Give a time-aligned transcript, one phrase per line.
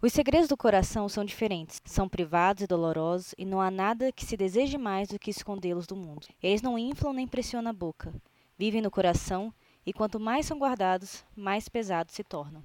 [0.00, 4.24] Os segredos do coração são diferentes, são privados e dolorosos, e não há nada que
[4.24, 6.28] se deseje mais do que escondê-los do mundo.
[6.40, 8.14] Eles não inflam nem pressionam a boca,
[8.56, 9.52] vivem no coração,
[9.84, 12.62] e quanto mais são guardados, mais pesados se tornam.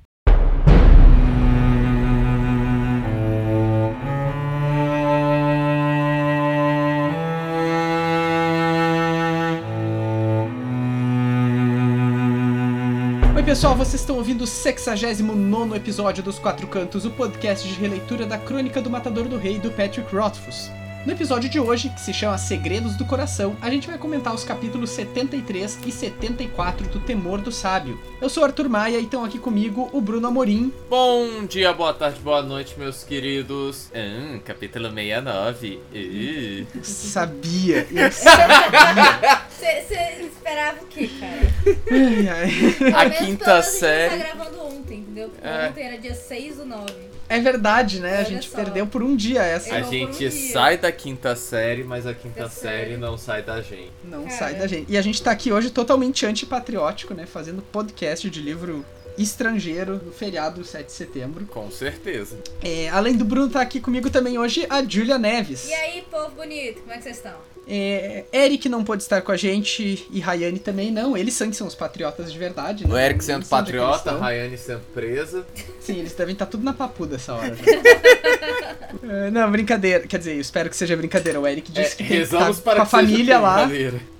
[13.53, 18.35] Pessoal, vocês estão ouvindo o 69 episódio dos Quatro Cantos, o podcast de releitura da
[18.35, 20.71] Crônica do Matador do Rei do Patrick Rothfuss.
[21.05, 24.43] No episódio de hoje, que se chama Segredos do Coração, a gente vai comentar os
[24.43, 27.99] capítulos 73 e 74 do Temor do Sábio.
[28.19, 30.73] Eu sou Arthur Maia e estão aqui comigo o Bruno Amorim.
[30.89, 33.91] Bom dia, boa tarde, boa noite, meus queridos.
[33.93, 35.79] Hum, capítulo 69.
[35.93, 36.65] Uh.
[36.81, 39.42] Sabia, eu sabia.
[39.63, 41.75] Você esperava o quê, cara?
[41.91, 42.93] Ai, ai.
[43.05, 44.13] A quinta série.
[44.13, 45.29] A gente tá gravando ontem, entendeu?
[45.29, 45.69] Porque É.
[45.69, 46.93] Ontem era dia 6 do 9.
[47.29, 48.15] É verdade, né?
[48.15, 48.55] A Olha gente só.
[48.57, 49.73] perdeu por um dia essa.
[49.73, 50.31] A Errou um gente dia.
[50.31, 52.97] sai da quinta série, mas a quinta série.
[52.97, 53.91] não sai da gente.
[54.03, 54.35] Não Cara.
[54.37, 54.91] sai da gente.
[54.91, 57.25] E a gente tá aqui hoje totalmente antipatriótico, né?
[57.25, 58.85] Fazendo podcast de livro
[59.17, 61.45] estrangeiro no feriado 7 de setembro.
[61.45, 62.37] Com certeza.
[62.61, 65.67] É, além do Bruno, tá aqui comigo também hoje a Julia Neves.
[65.69, 67.52] E aí, povo bonito, como é que vocês estão?
[67.67, 71.15] É, Eric não pôde estar com a gente e Rayane também não.
[71.15, 72.85] Eles são que são os patriotas de verdade.
[72.87, 72.93] né?
[72.93, 74.17] O Eric sendo é patriota, a.
[74.17, 75.45] Rayane sendo presa.
[75.79, 77.55] Sim, eles devem estar tudo na papuda essa hora.
[77.55, 77.63] já.
[79.09, 80.07] É, não, brincadeira.
[80.07, 81.39] Quer dizer, eu espero que seja brincadeira.
[81.39, 83.67] O Eric É, disse que tem que para com a família lá.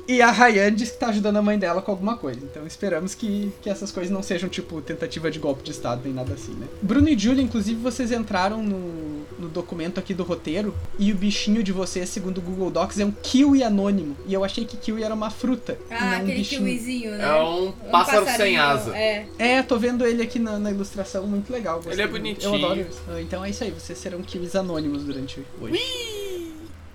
[0.07, 2.39] E a Rayane disse que tá ajudando a mãe dela com alguma coisa.
[2.43, 6.13] Então esperamos que, que essas coisas não sejam, tipo, tentativa de golpe de Estado, nem
[6.13, 6.67] nada assim, né?
[6.81, 11.63] Bruno e Julia, inclusive, vocês entraram no, no documento aqui do roteiro e o bichinho
[11.63, 14.17] de vocês, segundo o Google Docs, é um kiwi anônimo.
[14.27, 15.77] E eu achei que kiwi era uma fruta.
[15.89, 16.61] Ah, não um aquele bichinho.
[16.61, 17.23] kiwizinho, né?
[17.25, 18.95] É um pássaro sem asa.
[18.97, 19.25] É.
[19.39, 21.75] É, tô vendo ele aqui na, na ilustração, muito legal.
[21.77, 22.21] gostei Ele é muito.
[22.21, 22.49] bonitinho.
[22.55, 23.01] Eu adoro isso.
[23.07, 25.79] Ah, Então é isso aí, vocês serão kiwis anônimos durante hoje.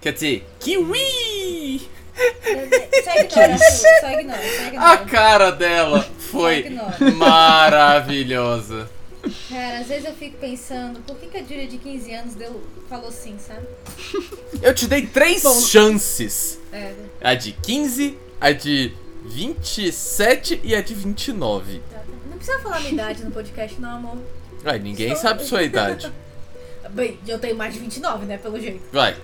[0.01, 1.89] Quer dizer, kiwi!
[3.05, 4.93] Só ignora, Arthur, só ignora, só ignora.
[4.93, 6.65] A cara dela foi
[7.17, 8.89] maravilhosa.
[9.49, 12.63] Cara, às vezes eu fico pensando, por que, que a Julia de 15 anos deu,
[12.89, 13.67] falou sim, sabe?
[14.63, 16.59] Eu te dei três Bom, chances.
[16.73, 18.93] É, A de 15, a de
[19.25, 21.83] 27 e a de 29.
[21.91, 22.01] tá.
[22.31, 24.19] não precisa falar minha idade no podcast, não, amor.
[24.65, 26.11] Ai, ninguém Só- sabe sua idade.
[26.91, 28.83] Bem, eu tenho mais de 29, né, pelo jeito.
[28.93, 29.15] Vai.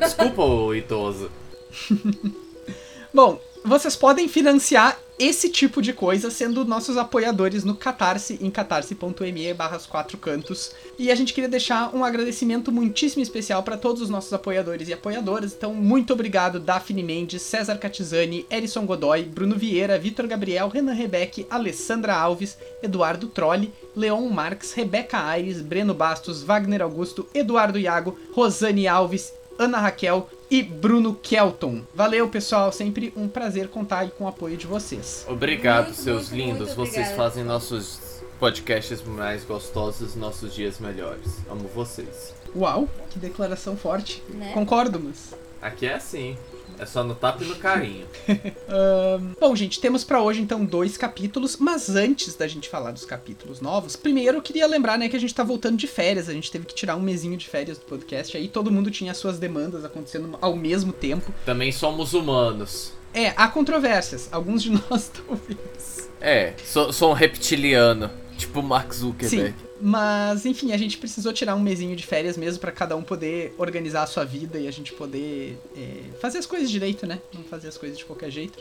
[0.00, 1.30] Desculpa, ô idoso.
[3.12, 9.52] Bom, vocês podem financiar esse tipo de coisa sendo nossos apoiadores no Catarse, em catarse.me
[9.52, 10.72] barra os quatro cantos.
[10.98, 14.94] E a gente queria deixar um agradecimento muitíssimo especial para todos os nossos apoiadores e
[14.94, 15.52] apoiadoras.
[15.52, 21.46] Então, muito obrigado, Daphne Mendes, César Catizani, Erison Godoy, Bruno Vieira, Vitor Gabriel, Renan Rebeck,
[21.50, 28.88] Alessandra Alves, Eduardo Trolli, Leon Marques, Rebeca Aires, Breno Bastos, Wagner Augusto, Eduardo Iago, Rosane
[28.88, 31.82] Alves, Ana Raquel e Bruno Kelton.
[31.94, 32.72] Valeu, pessoal.
[32.72, 35.24] Sempre um prazer contar aí com o apoio de vocês.
[35.28, 36.74] Obrigado, Muito, seus muito, lindos.
[36.74, 41.38] muito Vocês fazem nossos podcasts mais gostosos, nossos dias melhores.
[41.48, 42.34] Amo vocês.
[42.56, 44.22] Uau, que declaração forte.
[44.28, 44.52] Né?
[44.52, 45.34] Concordo, mas.
[45.62, 46.36] Aqui é assim.
[46.80, 48.06] É só no tapa e no carinho.
[48.66, 53.04] Ahn, bom, gente, temos pra hoje então dois capítulos, mas antes da gente falar dos
[53.04, 56.32] capítulos novos, primeiro eu queria lembrar, né, que a gente tá voltando de férias, a
[56.32, 59.38] gente teve que tirar um mesinho de férias do podcast, aí todo mundo tinha suas
[59.38, 61.34] demandas acontecendo ao mesmo tempo.
[61.44, 62.94] Também somos humanos.
[63.12, 66.08] É, há controvérsias, alguns de nós talvez.
[66.18, 68.10] É, sou, sou um reptiliano.
[68.38, 69.54] Tipo Mark Zuckerberg.
[69.58, 69.69] Sim.
[69.80, 73.54] Mas, enfim, a gente precisou tirar um mesinho de férias mesmo pra cada um poder
[73.56, 77.18] organizar a sua vida e a gente poder é, fazer as coisas direito, né?
[77.32, 78.58] Não fazer as coisas de qualquer jeito.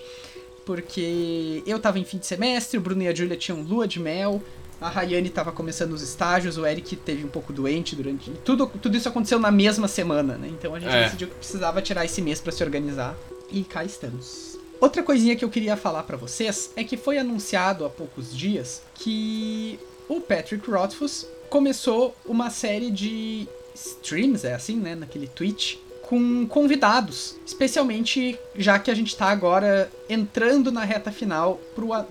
[0.66, 4.00] Porque eu tava em fim de semestre, o Bruno e a Julia tinham lua de
[4.00, 4.42] mel,
[4.80, 8.30] a Rayane tava começando os estágios, o Eric teve um pouco doente durante.
[8.46, 10.48] Tudo, tudo isso aconteceu na mesma semana, né?
[10.50, 11.06] Então a gente É.
[11.06, 13.18] decidiu que precisava tirar esse mês pra se organizar.
[13.52, 14.60] E cá estamos.
[14.80, 18.82] Outra coisinha que eu queria falar pra vocês é que foi anunciado há poucos dias
[18.94, 26.48] que o Patrick Rothfuss começou uma série de streams, é assim, né, naquele Twitch, com
[26.48, 32.04] convidados, especialmente já que a gente tá agora entrando na reta final pro, a-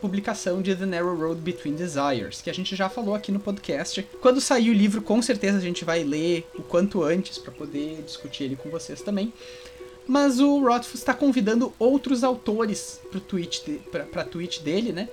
[0.00, 4.02] publicação de The Narrow Road Between Desires, que a gente já falou aqui no podcast.
[4.20, 8.02] Quando sair o livro, com certeza a gente vai ler o quanto antes pra poder
[8.04, 9.32] discutir ele com vocês também.
[10.04, 13.00] Mas o Rothfuss está convidando outros autores
[13.92, 15.08] pra, pra tweet dele, né?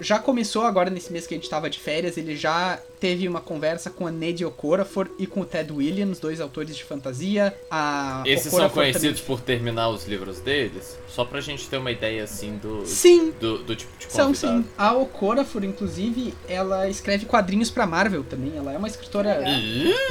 [0.00, 3.40] Já começou agora nesse mês que a gente tava de férias, ele já teve uma
[3.40, 7.52] conversa com a Neddy Okorafor e com o Ted Williams, dois autores de fantasia.
[7.68, 10.96] A Esses são Okorafor conhecidos por terminar os livros deles?
[11.08, 14.26] Só pra gente ter uma ideia, assim, do, também- Sim, do, do tipo de são
[14.26, 14.62] convidado.
[14.62, 14.68] sim.
[14.78, 18.52] A Okorafor, inclusive, ela escreve quadrinhos pra Marvel também.
[18.56, 19.36] Ela é uma escritora.
[19.38, 19.52] Legal.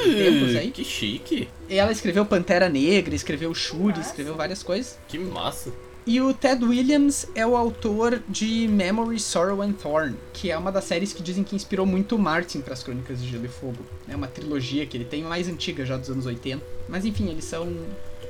[0.02, 0.70] tempos aí.
[0.70, 1.48] Que chique.
[1.70, 4.98] Ela escreveu Pantera Negra, escreveu Shuri, escreveu várias coisas.
[5.08, 5.72] Que massa.
[6.04, 10.72] E o Ted Williams é o autor de Memory, Sorrow and Thorn, que é uma
[10.72, 13.48] das séries que dizem que inspirou muito o Martin para as Crônicas de Gelo e
[13.48, 13.78] Fogo.
[14.08, 16.60] É uma trilogia que ele tem mais antiga, já dos anos 80.
[16.88, 17.68] Mas enfim, eles são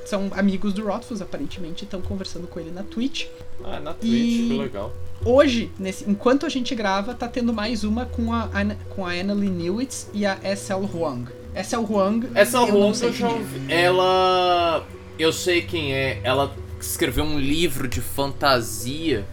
[0.05, 3.27] são amigos do Rothfuss, aparentemente, e estão conversando com ele na Twitch.
[3.63, 4.93] Ah, na Twitch, E- que legal.
[5.25, 9.11] Hoje, nesse, enquanto a gente grava, tá tendo mais uma com a, Ana- com a
[9.13, 10.85] Annalie Newitz e a S.L.
[10.93, 11.31] Huang.
[11.55, 11.85] S.L.
[11.89, 13.31] Huang, eu não Huang sei eu já é.
[13.31, 13.61] ouvi.
[13.73, 14.85] Ela.
[15.17, 16.19] Eu sei quem é.
[16.23, 16.53] Ela
[16.87, 19.25] escreveu um livro de fantasia.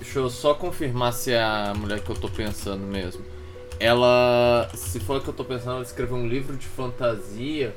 [0.00, 3.24] Deixa eu só confirmar se é a mulher que eu tô pensando mesmo.
[3.80, 4.70] Ela.
[4.74, 7.74] Se for que eu tô pensando, ela escreveu um livro de fantasia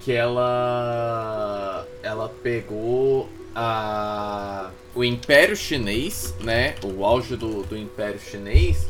[0.00, 1.86] que ela.
[2.02, 4.70] Ela pegou a.
[4.94, 6.74] O Império Chinês, né?
[6.82, 8.86] O auge do, do Império Chinês.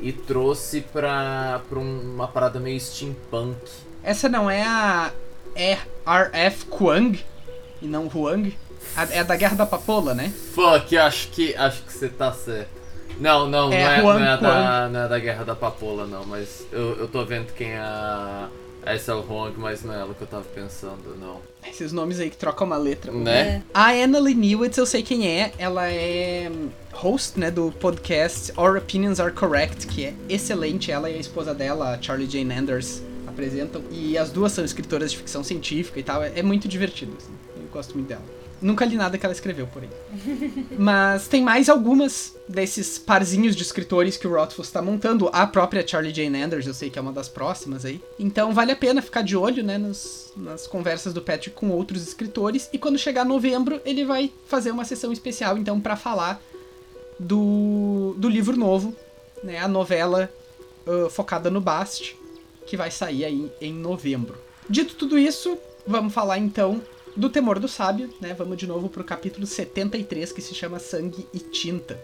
[0.00, 3.56] E trouxe pra, pra um- uma parada meio steampunk.
[4.02, 5.10] Essa não é a
[5.54, 6.66] R.F.
[6.66, 7.18] Kuang
[7.80, 8.54] e não Huang?
[8.94, 10.32] A- é a da Guerra da Papola, né?
[10.54, 12.68] Fuck, acho que acho que você tá certo.
[13.18, 16.06] Não, não, É, não, é, Juan não, é da, não é da Guerra da Papola,
[16.06, 18.48] não, mas eu, eu tô vendo quem é a
[18.84, 19.20] a S.L.
[19.28, 21.40] Huang, mas não é ela que eu tava pensando, não.
[21.68, 23.10] Esses nomes aí que trocam uma letra.
[23.10, 23.64] Né?
[23.74, 25.50] A Annalie Newitz, eu sei quem é.
[25.58, 30.92] Ela é hum, host, né, do podcast Our Opinions Are Correct, que é excelente.
[30.92, 33.82] Ela e a esposa dela, a Charlie Jane Anders, apresentam.
[33.90, 36.22] E as duas são escritoras de ficção científica e tal.
[36.22, 37.32] É, é muito divertido, assim.
[37.56, 38.22] Eu gosto muito dela.
[38.60, 39.90] Nunca li nada que ela escreveu, porém.
[40.78, 45.28] Mas tem mais algumas desses parzinhos de escritores que o Rothfuss tá montando.
[45.32, 48.00] A própria Charlie Jane Anders, eu sei que é uma das próximas aí.
[48.18, 52.02] Então vale a pena ficar de olho, né, nos- nas conversas do Patrick com outros
[52.06, 52.68] escritores.
[52.72, 56.40] E quando chegar novembro, ele vai fazer uma sessão especial, então, pra falar
[57.18, 58.94] do, do livro novo,
[59.42, 60.30] né, a novela
[60.86, 62.16] ah, focada no Bast,
[62.66, 64.36] que vai sair aí em novembro.
[64.68, 65.56] Dito tudo isso,
[65.86, 66.80] vamos falar então
[67.16, 68.34] do Temor do Sábio, né?
[68.34, 71.98] Vamos de novo pro capítulo 73, que se chama Sangue e Tinta.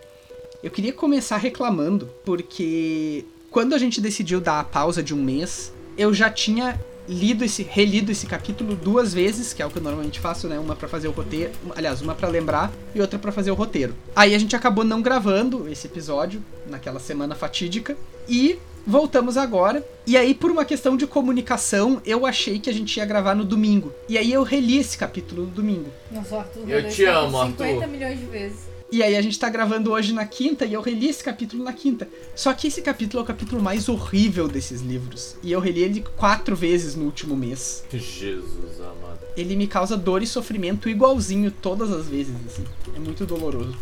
[0.63, 5.73] Eu queria começar reclamando, porque quando a gente decidiu dar a pausa de um mês,
[5.99, 9.83] eu já tinha lido esse, relido esse capítulo duas vezes, que é o que eu
[9.83, 10.59] normalmente faço, né?
[10.59, 13.95] Uma pra fazer o roteiro, aliás, uma pra lembrar e outra pra fazer o roteiro.
[14.15, 17.97] Aí a gente acabou não gravando esse episódio naquela semana fatídica
[18.29, 19.87] e voltamos agora.
[20.07, 23.45] E aí por uma questão de comunicação, eu achei que a gente ia gravar no
[23.45, 23.93] domingo.
[24.09, 25.91] E aí eu reli esse capítulo no domingo.
[26.11, 27.87] Nossa, Arthur Eu te amo, 50 Arthur.
[27.89, 28.73] milhões de vezes.
[28.93, 31.73] E aí a gente tá gravando hoje na quinta e eu reli esse capítulo na
[31.73, 32.07] quinta.
[32.37, 35.35] Só que esse capítulo é o capítulo mais horrível desses livros.
[35.43, 37.85] E eu reli ele quatro vezes no último mês.
[37.91, 39.21] Jesus amado.
[39.35, 42.65] Ele me causa dor e sofrimento igualzinho todas as vezes, assim.
[42.95, 43.75] É muito doloroso.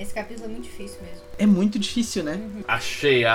[0.00, 1.20] Esse capítulo é muito difícil mesmo.
[1.38, 2.40] É muito difícil, né?
[2.66, 3.34] Achei a.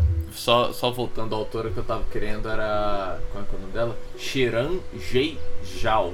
[0.00, 0.02] a-
[0.32, 3.20] Só, só voltando à autora que eu tava querendo era.
[3.30, 3.96] Qual é que é o nome dela?
[4.18, 6.12] Shiran Jei Zhao,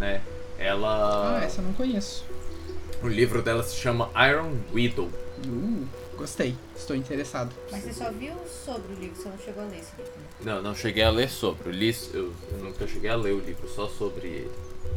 [0.00, 0.20] né?
[0.58, 1.38] Ela.
[1.38, 2.24] Ah, essa eu não conheço.
[3.02, 5.08] O livro dela se chama Iron Widow.
[5.46, 6.56] Uh, gostei.
[6.76, 7.54] Estou interessado.
[7.70, 8.34] Mas você só viu
[8.64, 10.12] sobre o livro, você não chegou a ler esse livro.
[10.42, 11.68] Não, não cheguei a ler sobre.
[11.68, 14.50] Eu, li, eu, eu nunca cheguei a ler o livro, só sobre ele.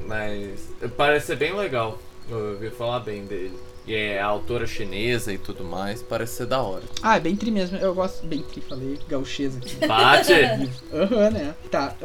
[0.07, 0.59] Mas
[0.97, 1.99] parece ser bem legal.
[2.29, 3.57] Eu ouvi falar bem dele.
[3.87, 6.83] É autora chinesa e tudo mais, parece ser da hora.
[7.01, 7.77] Ah, é bem tri mesmo.
[7.77, 9.75] Eu gosto bem tri, falei gauchês aqui.
[9.87, 10.33] Bate!
[10.93, 11.55] Aham, né?
[11.71, 11.95] Tá.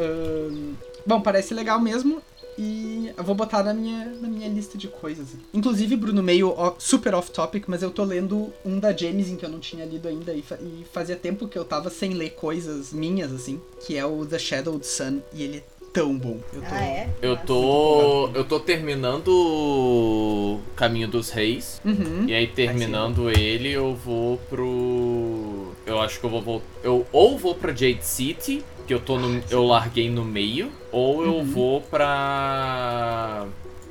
[1.07, 2.23] Bom, parece legal mesmo.
[2.59, 5.29] E eu vou botar na minha, na minha lista de coisas.
[5.55, 9.59] Inclusive, Bruno, meio super off-topic, mas eu tô lendo um da Jameson que eu não
[9.59, 10.35] tinha lido ainda.
[10.35, 13.59] E, fa- e fazia tempo que eu tava sem ler coisas minhas, assim.
[13.87, 15.21] Que é o The Shadowed Sun.
[15.33, 16.39] E ele é tão bom.
[16.53, 16.67] Eu tô...
[16.75, 17.09] Ah, é?
[17.21, 17.47] Eu Nossa.
[17.47, 18.31] tô.
[18.35, 21.81] Eu tô terminando o Caminho dos Reis.
[21.85, 22.25] Uhum.
[22.27, 25.73] E aí terminando ele eu vou pro.
[25.87, 26.67] Eu acho que eu vou voltar.
[26.83, 29.43] Eu ou vou pra Jade City, que eu tô no.
[29.51, 31.45] Eu larguei no meio, ou eu Uhum.
[31.45, 33.47] vou pra.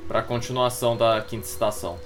[0.08, 1.98] pra continuação da quinta estação,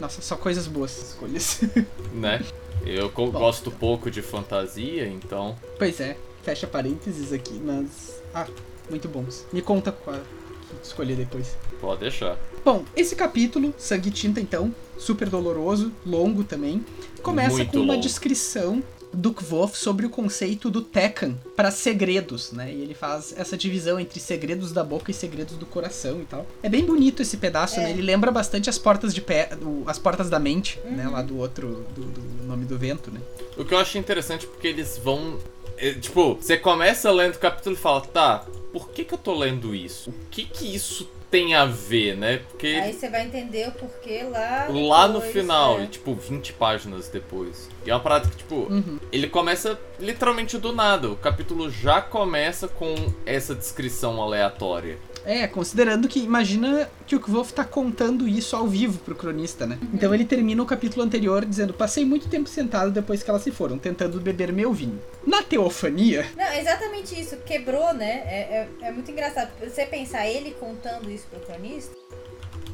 [0.00, 1.60] Nossa, só coisas boas escolhas.
[2.12, 2.42] né?
[2.86, 3.30] Eu Bom.
[3.30, 5.54] gosto pouco de fantasia, então.
[5.78, 8.22] pois é, fecha parênteses aqui, mas.
[8.34, 8.46] Ah,
[8.90, 9.46] muito bons.
[9.52, 11.56] Me conta qual que escolher depois.
[11.80, 12.36] Pode deixar.
[12.64, 16.84] Bom, esse capítulo, Sangue e Tinta, então, super doloroso, longo também,
[17.22, 18.02] começa Muito com uma longo.
[18.02, 18.82] descrição
[19.12, 22.72] do Kvof sobre o conceito do Tekken para segredos, né?
[22.72, 26.46] E ele faz essa divisão entre segredos da boca e segredos do coração e tal.
[26.62, 27.84] É bem bonito esse pedaço, É.
[27.84, 27.90] né?
[27.90, 31.06] Ele lembra bastante as portas de pé, o- as portas da mente, né?
[31.06, 31.12] Uhum.
[31.12, 33.20] Lá do outro, do, do nome do vento, né?
[33.56, 35.38] O que eu acho interessante é porque eles vão.
[35.80, 39.34] É, Tipo, você começa lendo o capítulo e fala, tá, por que que eu tô
[39.34, 40.10] lendo isso?
[40.10, 42.38] O que que isso tem a ver, né?
[42.50, 44.66] Porque Aí você vai entender o porquê lá.
[44.68, 45.84] lá no depois, final, é.
[45.84, 47.68] e, tipo, 20 páginas depois.
[47.86, 48.98] E é uma parada que, tipo, Uhum.
[49.12, 51.08] ele começa literalmente do nada.
[51.08, 52.94] O capítulo já começa com
[53.24, 54.98] essa descrição aleatória.
[55.24, 59.78] É, considerando que imagina que o Kvof tá contando isso ao vivo pro cronista, né?
[59.92, 63.50] Então ele termina o capítulo anterior dizendo: Passei muito tempo sentado depois que elas se
[63.50, 64.98] foram, tentando beber meu vinho.
[65.26, 67.36] Na teofania, Não, é exatamente isso.
[67.44, 68.22] Quebrou, né?
[68.26, 69.50] É, é, é muito engraçado.
[69.62, 71.94] Você pensar ele contando isso pro cronista,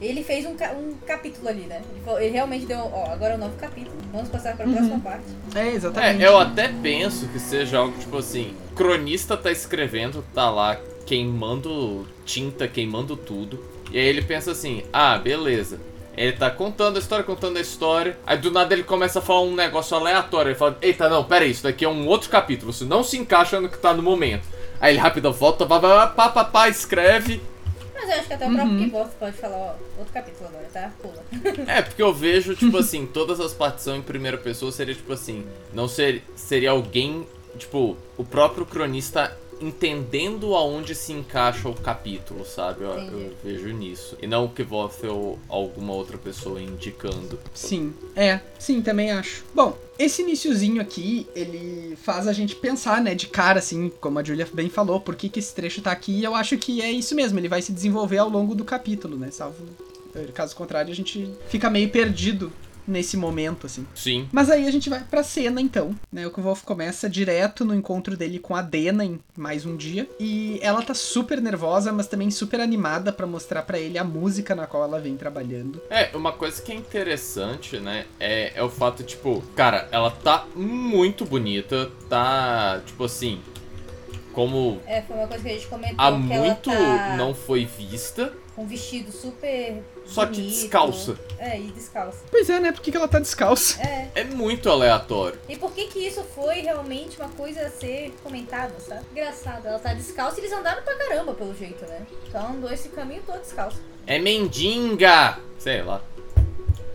[0.00, 1.82] ele fez um, ca- um capítulo ali, né?
[1.90, 3.96] Ele, falou- ele realmente deu, ó, agora é o novo capítulo.
[4.12, 5.24] Vamos passar pra próxima parte.
[5.54, 6.22] é exatamente.
[6.22, 10.78] É, eu até penso que seja algo tipo assim: o cronista tá escrevendo, tá lá
[11.06, 13.64] queimando tinta, queimando tudo.
[13.90, 15.80] E aí ele pensa assim: ah, beleza.
[16.16, 18.18] Ele tá contando a história, contando a história.
[18.26, 20.50] Aí do nada ele começa a falar um negócio aleatório.
[20.50, 22.70] Ele fala: Eita, não, pera aí, isso daqui é um outro capítulo.
[22.70, 24.46] Isso não se encaixa no que tá no momento.
[24.80, 27.40] Aí ele rapidão volta, pá, pá, pá, pá, pá, escreve.
[27.94, 30.92] Mas eu acho que até o próprio Kiboff pode falar, ó, outro capítulo agora, tá?
[31.00, 31.24] Pula.
[31.66, 35.12] É, porque eu vejo, tipo assim, todas as partes são em primeira pessoa, seria tipo
[35.12, 42.44] assim, não ser, seria alguém, tipo, o próprio cronista entendendo aonde se encaixa o capítulo,
[42.44, 42.84] sabe?
[42.84, 44.16] Eu, eu vejo nisso.
[44.20, 47.38] E não o que você ou alguma outra pessoa indicando.
[47.54, 49.44] Sim, é, sim, também acho.
[49.54, 54.24] Bom, esse iniciozinho aqui, ele faz a gente pensar, né, de cara, assim, como a
[54.24, 56.90] Julia bem falou, por que, que esse trecho tá aqui, e eu acho que é
[56.90, 59.64] isso mesmo, ele vai se desenvolver ao longo do capítulo, né, salvo...
[60.32, 62.50] Caso contrário, a gente fica meio perdido
[62.86, 63.86] nesse momento, assim.
[63.94, 64.28] Sim.
[64.32, 66.26] Mas aí a gente vai pra cena, então, né?
[66.26, 70.08] O Kvolf começa direto no encontro dele com a Dena em mais um dia.
[70.20, 74.54] E ela tá super nervosa, mas também super animada pra mostrar pra ele a música
[74.54, 75.80] na qual ela vem trabalhando.
[75.90, 80.46] É, uma coisa que é interessante, né, é, é o fato, tipo, cara, ela tá
[80.54, 83.40] muito bonita, tá, tipo assim,
[84.32, 85.96] como É, foi uma coisa que a gente comentou.
[85.98, 89.82] há que muito ela tá não foi vista, um vestido super.
[90.04, 90.50] só que bonito.
[90.50, 91.18] descalça.
[91.38, 92.24] É, e descalça.
[92.30, 92.72] Pois é, né?
[92.72, 93.80] Por que, que ela tá descalça?
[93.82, 94.10] É.
[94.14, 95.38] É muito aleatório.
[95.48, 99.04] E por que que isso foi realmente uma coisa a ser comentada, sabe?
[99.12, 102.06] Engraçado, ela tá descalça e eles andaram pra caramba, pelo jeito, né?
[102.28, 103.80] Então andou esse caminho todo descalço.
[104.06, 105.38] É mendiga!
[105.58, 106.02] Sei lá.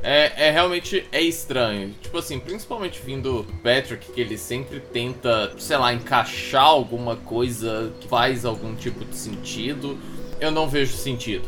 [0.04, 1.94] É, é realmente é estranho.
[2.02, 7.94] Tipo assim, principalmente vindo do Patrick, que ele sempre tenta, sei lá, encaixar alguma coisa
[8.00, 9.98] que faz algum tipo de sentido.
[10.42, 11.48] Eu não vejo sentido.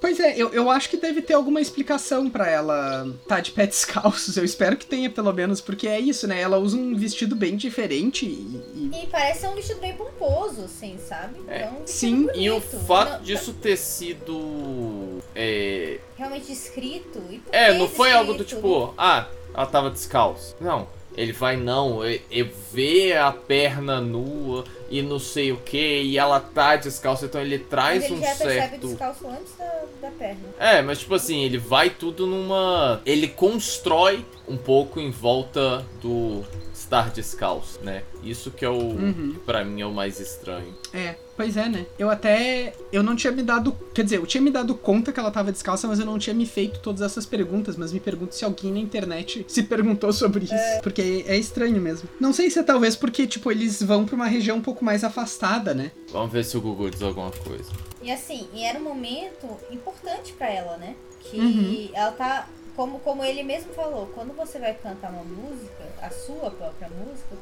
[0.00, 3.64] Pois é, eu, eu acho que deve ter alguma explicação pra ela tá de pé
[3.68, 4.36] descalços.
[4.36, 6.40] Eu espero que tenha, pelo menos, porque é isso, né?
[6.40, 8.60] Ela usa um vestido bem diferente e.
[8.74, 11.36] e- E parece ser um vestido bem pomposo, assim, sabe?
[11.48, 12.80] É, Então, um vestido sim, E o bonito.
[12.86, 15.20] fato Não, disso ter sido.
[15.34, 17.22] É, Realmente escrito.
[17.30, 18.56] E por é que não foi algo do escrito?
[18.62, 20.54] tipo, ah, ela tava descalça.
[20.60, 20.88] Não.
[21.16, 26.18] Ele vai, não, e, e vê a perna nua e não sei o que, e
[26.18, 30.10] ela tá descalça, então ele Mas traz ele um já percebe descalço antes da, da
[30.10, 30.42] perna.
[30.58, 33.00] É, mas tipo assim, ele vai tudo numa.
[33.06, 36.44] Ele constrói um pouco em volta do
[36.84, 38.02] estar descalço, né?
[38.22, 38.74] Isso que é o.
[38.78, 39.32] Uhum.
[39.34, 40.74] que pra mim é o mais estranho.
[40.92, 41.86] É, pois é, né?
[41.98, 42.72] Eu até.
[42.92, 43.76] Eu não tinha me dado.
[43.92, 46.34] Quer dizer, eu tinha me dado conta que ela tava descalça, mas eu não tinha
[46.34, 47.76] me feito todas essas perguntas.
[47.76, 50.54] Mas me pergunto se alguém na internet se perguntou sobre isso.
[50.82, 52.08] Porque é estranho mesmo.
[52.20, 55.02] Não sei se é talvez porque, tipo, eles vão pra uma região um pouco mais
[55.04, 55.90] afastada, né?
[56.12, 57.70] Vamos ver se o Google diz alguma coisa.
[58.02, 60.94] E assim, e era um momento importante pra ela, né?
[61.20, 61.88] Que Uhum.
[61.94, 62.48] ela tá.
[62.76, 67.36] Como, como ele mesmo falou, quando você vai cantar uma música, a sua própria música,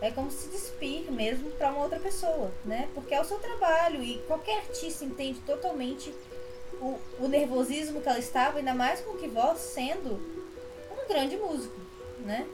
[0.00, 2.88] é como se despir mesmo pra uma outra pessoa, né?
[2.94, 6.14] Porque é o seu trabalho e qualquer artista entende totalmente
[6.80, 10.20] o, o nervosismo que ela estava, ainda mais com que voz sendo
[10.90, 11.80] um grande músico,
[12.20, 12.46] né?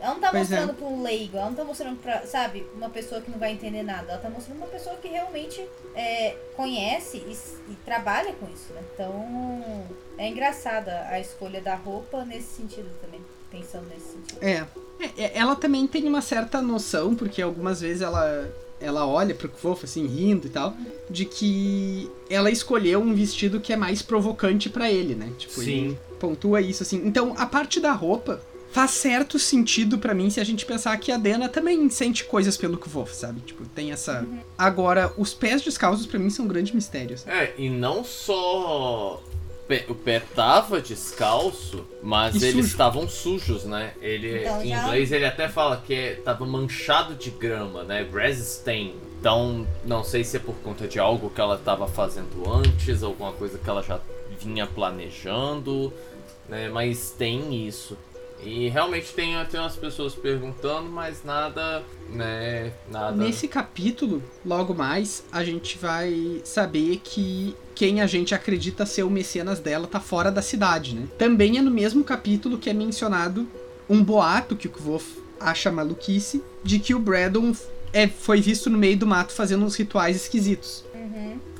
[0.00, 0.56] Ela não tá Pois é.
[0.56, 3.52] mostrando pra um leigo, ela não tá mostrando pra, sabe, uma pessoa que não vai
[3.52, 4.12] entender nada.
[4.12, 5.62] Ela tá mostrando uma pessoa que realmente
[5.94, 7.36] é, conhece e,
[7.70, 8.82] e trabalha com isso, né?
[8.94, 9.84] Então,
[10.16, 14.38] é engraçada a escolha da roupa nesse sentido também, pensando nesse sentido.
[14.42, 14.66] É.
[15.00, 18.48] É, é, Ela também tem uma certa noção, porque algumas vezes ela.
[18.82, 20.72] Ela olha pro Kvolf, assim, rindo e tal,
[21.10, 25.30] de que ela escolheu um vestido que é mais provocante pra ele, né?
[25.36, 26.96] Tipo, ele pontua isso, assim.
[27.04, 28.40] Então, a parte da roupa
[28.72, 32.56] faz certo sentido pra mim se a gente pensar que a Dena também sente coisas
[32.56, 33.40] pelo Kvolf, sabe?
[33.40, 34.26] Tipo, tem essa.
[34.56, 37.26] Agora, os pés descalços pra mim são grandes mistérios.
[37.26, 39.22] É, e não só
[39.88, 42.66] o pé tava descalço, mas E eles sujo.
[42.66, 43.92] estavam sujos, né?
[44.02, 48.02] Ele, Então, em já- inglês ele até fala que é, tava manchado de grama, né?
[48.04, 48.94] Grass stain.
[49.20, 53.32] Então, não sei se é por conta de algo que ela tava fazendo antes, alguma
[53.32, 54.00] coisa que ela já
[54.40, 55.92] vinha planejando,
[56.48, 56.68] né?
[56.68, 57.96] Mas tem isso.
[58.42, 62.72] E realmente tem, tem umas pessoas perguntando, mas nada, né?
[62.90, 63.16] Nada.
[63.16, 69.10] Nesse capítulo, logo mais, a gente vai saber que quem a gente acredita ser o
[69.10, 71.06] mecenas dela tá fora da cidade, né?
[71.18, 73.46] Também é no mesmo capítulo que é mencionado
[73.88, 77.54] um boato que o Kvof acha maluquice de que o Braddon
[77.92, 80.84] é, foi visto no meio do mato fazendo uns rituais esquisitos.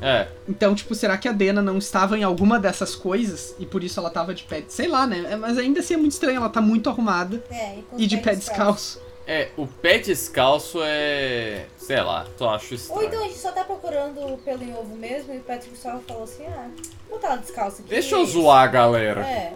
[0.01, 3.85] É, Então, tipo, será que a Dena não estava em alguma dessas coisas e por
[3.85, 4.65] isso ela tava de pé?
[4.69, 5.25] Sei lá, né?
[5.31, 8.17] É, Mas ainda assim é muito estranho, ela tá muito arrumada É, e, e de
[8.19, 9.01] pé descalço.
[9.33, 11.67] É, o pé descalço é.
[11.79, 13.05] sei lá, só acho Ou estranho.
[13.07, 16.25] então a gente só tá procurando pelo em ovo mesmo e o Patrick só falou
[16.25, 16.69] assim, ah,
[17.09, 17.91] vou botar ela descalça aqui.
[17.91, 19.21] Deixa eu zoar a galera.
[19.27, 19.55] É,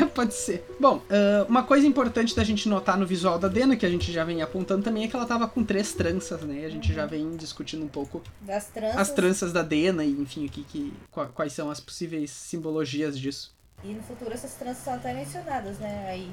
[0.00, 0.64] É, pode ser.
[0.78, 4.12] Bom, ah, uma coisa importante da gente notar no visual da Dena, que a gente
[4.12, 6.64] já vem apontando também, é que ela tava com três tranças, né?
[6.64, 8.96] A gente já vem discutindo um pouco das tranças.
[9.00, 13.18] as tranças da Dena e, enfim, o que, que, qua- quais são as possíveis simbologias
[13.18, 13.54] disso.
[13.84, 16.06] E no futuro essas tranças são até mencionadas, né?
[16.08, 16.30] Aí,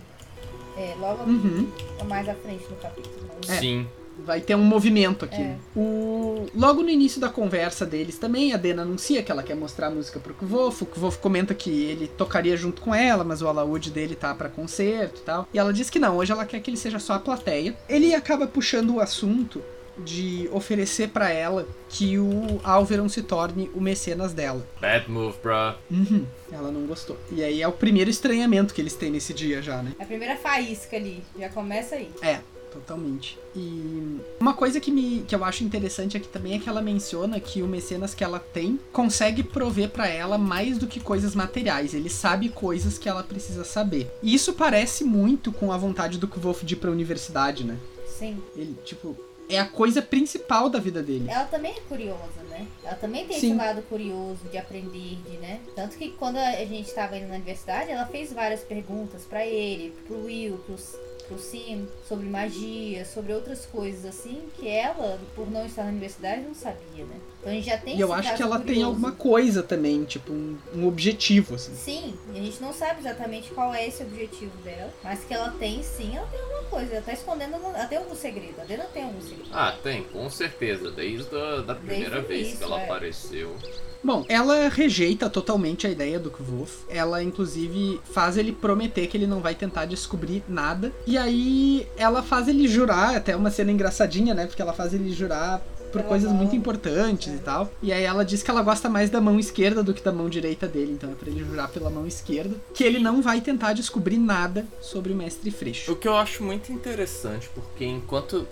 [0.78, 1.68] é, logo Uhum.
[2.08, 3.16] mais à frente no capítulo.
[3.48, 3.56] né?
[3.56, 3.60] É.
[3.60, 3.88] Sim.
[4.26, 5.42] Vai ter um movimento aqui.
[5.42, 5.58] É.
[5.76, 6.46] O...
[6.56, 9.90] Logo no início da conversa deles também, a Dena anuncia que ela quer mostrar a
[9.90, 10.84] música pro Kvof.
[10.84, 14.50] O Kvof comenta que ele tocaria junto com ela, mas o alaúde dele tá pra
[14.50, 15.48] concerto e tal.
[15.52, 17.76] E ela diz que não, hoje ela quer que ele seja só a plateia.
[17.90, 19.64] Ele acaba puxando o assunto
[19.98, 24.66] de oferecer pra ela que o Alveron se torne o mecenas dela.
[24.82, 25.76] Bad move, bruh.
[25.92, 27.18] Uhum, ela não gostou.
[27.32, 29.94] E aí é o primeiro estranhamento que eles têm nesse dia já, né?
[30.00, 32.10] A primeira faísca ali, já começa aí.
[32.22, 32.40] É,
[32.72, 33.38] totalmente.
[33.56, 37.40] E uma coisa que, me, que eu acho interessante aqui também é que ela menciona
[37.40, 41.94] que o mecenas que ela tem consegue prover pra ela mais do que coisas materiais.
[41.94, 44.12] Ele sabe coisas que ela precisa saber.
[44.24, 47.78] E isso parece muito com a vontade do Kvof de ir pra universidade, né?
[48.08, 48.42] Sim.
[48.56, 49.18] Ele, tipo,
[49.50, 51.28] é a coisa principal da vida dele.
[51.30, 52.68] Ela também é curiosa, né?
[52.84, 53.52] Ela também tem Sim.
[53.52, 55.60] esse lado curioso de aprender, de, né?
[55.76, 59.94] Tanto que quando a gente tava indo na universidade, ela fez várias perguntas pra ele,
[60.08, 60.76] pro Will, pro,
[61.24, 66.42] pro Sim, sobre magia, sobre outras coisas assim, que ela, por não estar na universidade,
[66.42, 67.16] não sabia, né?
[67.40, 68.86] Então a gente já tem E eu acho que ela tem curioso.
[68.88, 71.76] alguma coisa também, tipo, um, um objetivo, assim.
[71.76, 75.52] Sim, e a gente não sabe exatamente qual é esse objetivo dela, mas que ela
[75.52, 76.94] tem sim, ela tem alguma coisa.
[76.94, 78.62] Ela tá escondendo, ela tem algum segredo.
[78.62, 79.50] A Dena tem algum segredo.
[79.52, 80.92] Ah, tem, com certeza.
[80.92, 82.86] Desde a da primeira Desde vez início, que ela é.
[82.86, 83.56] apareceu.
[84.04, 86.84] Bom, ela rejeita totalmente a ideia do Kvof.
[86.90, 90.92] Ela, inclusive, faz ele prometer que ele não vai tentar descobrir nada.
[91.08, 94.46] E aí, ela faz ele jurar, até uma cena engraçadinha, né?
[94.46, 95.60] Porque ela faz ele jurar
[95.94, 96.40] por Pela coisas mão.
[96.40, 97.72] muito importantes e tal.
[97.82, 100.28] E aí ela diz que ela gosta mais da mão esquerda do que da mão
[100.28, 100.92] direita dele.
[100.92, 102.56] Então é pra ele jurar pela mão esquerda.
[102.74, 105.92] Que ele não vai tentar descobrir nada sobre o Mestre Freixo.
[105.92, 108.48] O que eu acho muito interessante, porque enquanto.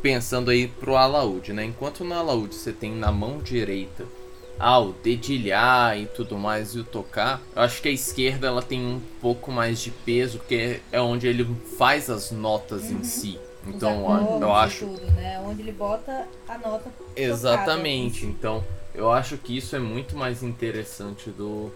[0.00, 1.64] Pensando aí pro alaúde, né?
[1.64, 4.04] Enquanto no alaúde você tem na mão direita
[4.62, 8.62] ah, o dedilhar e tudo mais e o tocar, eu acho que a esquerda ela
[8.62, 11.44] tem um pouco mais de peso, que é onde ele
[11.76, 13.40] faz as notas em si.
[13.66, 14.86] Então acordes eu acho.
[14.86, 15.40] tudo, né?
[15.44, 18.24] Onde ele bota a nota Exatamente.
[18.24, 18.62] Então,
[18.94, 21.72] eu acho que isso é muito mais interessante do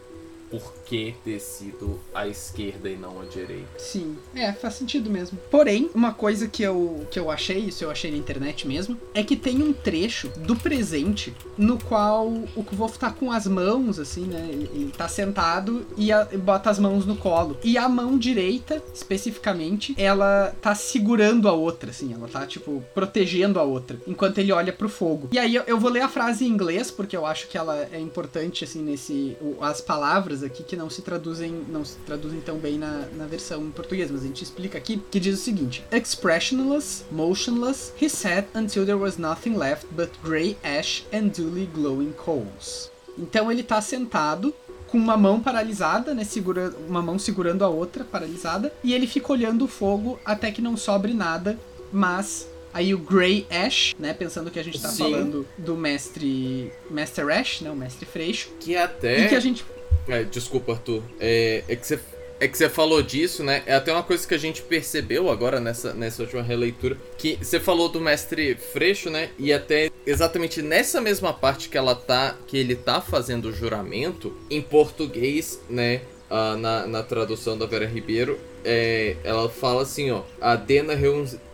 [0.50, 3.66] porquê ter sido a esquerda e não a direita.
[3.78, 5.38] Sim, é, faz sentido mesmo.
[5.50, 9.22] Porém, uma coisa que eu, que eu achei, isso eu achei na internet mesmo, é
[9.22, 14.26] que tem um trecho do presente no qual o Kvof tá com as mãos, assim,
[14.26, 14.48] né?
[14.50, 17.56] Ele, tá sentado e, a- bota as mãos no colo.
[17.62, 23.58] E a mão direita, especificamente, ela tá segurando a outra, assim, ela tá, tipo, protegendo
[23.58, 25.28] a outra, enquanto ele olha pro fogo.
[25.32, 27.88] E aí eu, eu vou ler a frase em inglês, porque eu acho que ela
[27.92, 29.36] é importante, assim, nesse.
[29.60, 33.62] as palavras aqui que não se traduzem, não se traduzem tão bem na, na versão
[33.62, 38.46] em português, mas a gente explica aqui, que diz o seguinte: Expressionless, motionless, he sat
[38.54, 42.90] until there was nothing left but grey ash and duly glowing coals.
[43.18, 44.54] Então ele tá sentado
[44.88, 49.32] com uma mão paralisada, né, segura, uma mão segurando a outra paralisada, e ele fica
[49.32, 51.58] olhando o fogo até que não sobre nada,
[51.92, 55.04] mas aí o Grey Ash, né, pensando que a gente tá Sim.
[55.04, 59.24] falando do mestre Master Ash, né, o mestre Freixo, Que até.
[59.24, 59.64] e que a gente
[60.08, 61.02] É, desculpa, Arthur.
[61.20, 61.98] É, é que você.
[62.38, 63.62] É que você falou disso, né?
[63.64, 66.98] É até uma coisa que a gente percebeu agora nessa, nessa última releitura.
[67.16, 69.30] Que você falou do mestre Freixo, né?
[69.38, 72.36] E até exatamente nessa mesma parte que ela tá.
[72.46, 76.02] Que ele tá fazendo o juramento, em português, né?
[76.30, 80.22] Ah, na, na tradução da Vera Ribeiro, é, ela fala assim, ó.
[80.40, 80.96] A Dena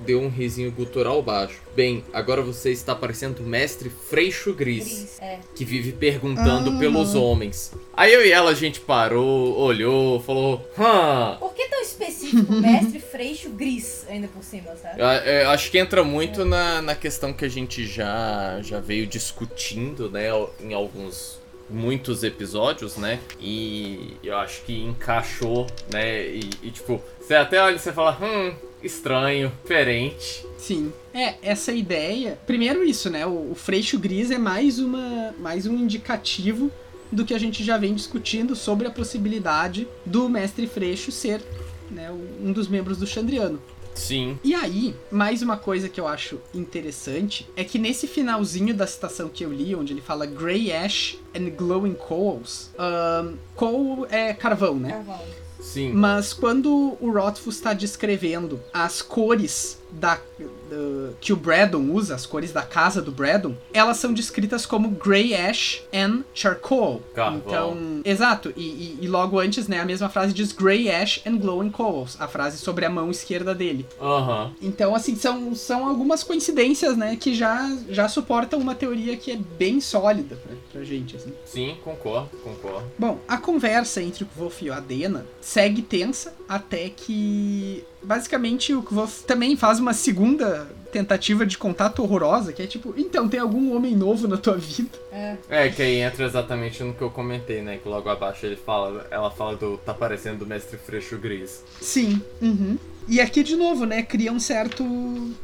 [0.01, 1.61] deu um, um risinho gutural baixo.
[1.77, 5.39] Bem, agora você está parecendo o mestre Freixo Gris, Gris, é.
[5.55, 6.79] que vive perguntando Ah.
[6.79, 7.73] pelos homens.
[7.95, 11.37] Aí eu e ela, a gente parou, olhou, falou, hã...
[11.39, 15.01] Por que tão específico, mestre Freixo Gris, ainda por cima, sabe?
[15.01, 19.07] Eu, eu acho que entra muito na, na questão que a gente já, já veio
[19.07, 20.29] discutindo, né,
[20.61, 23.19] em alguns muitos episódios, né?
[23.41, 26.27] E eu acho que encaixou, né?
[26.29, 30.45] E, e, tipo, você até olha e você fala, hum, estranho, diferente.
[30.59, 30.93] Sim.
[31.15, 32.39] É, essa ideia.
[32.47, 33.27] Primeiro isso, né?
[33.27, 35.35] O, o Freixo Gris é mais uma.
[35.39, 36.71] mais um indicativo
[37.11, 41.43] do que a gente já vem discutindo sobre a possibilidade do mestre Freixo ser
[41.91, 43.61] né, um dos membros do Chandriano.
[43.95, 44.39] Sim.
[44.43, 49.29] E aí, mais uma coisa que eu acho interessante é que nesse finalzinho da citação
[49.29, 54.77] que eu li, onde ele fala Grey Ash and Glowing Coals, ahn, coal é carvão,
[54.77, 54.91] né?
[54.91, 55.21] Carvão.
[55.61, 55.93] Sim.
[55.93, 62.25] Mas quando o Rothfuss está descrevendo as cores da, da- que o Braddon usa, as
[62.27, 67.01] cores da casa do Braddon, elas são descritas como Grey Ash and Charcoal.
[67.15, 67.39] Carvão.
[67.47, 68.53] Então, exato.
[68.57, 72.17] E, e- e logo antes, né, a mesma frase diz Grey Ash and Glowing Coals,
[72.21, 73.87] a frase sobre a mão esquerda dele.
[74.01, 74.53] Aham.
[74.63, 79.37] Então, assim, são, são algumas coincidências, né, que já, já suportam uma teoria que é
[79.37, 81.33] bem sólida pra, pra gente, assim.
[81.45, 82.87] Sim, concordo, concordo.
[82.99, 88.83] Bom, a conversa entre o Kvof e o Adena segue tensa até que basicamente o
[88.83, 93.75] Kvof também faz uma segunda tentativa de contato horrorosa, que é tipo, então, tem algum
[93.75, 94.91] homem novo na tua vida?
[95.11, 95.37] É.
[95.49, 97.79] É, que aí entra exatamente no que eu comentei, né?
[97.83, 101.65] Que logo abaixo ele fala, ela fala do tá parecendo o mestre Freixo Gris.
[101.81, 102.21] Sim.
[102.41, 102.77] Uhum.
[103.09, 104.85] E aqui de novo, né, cria um certo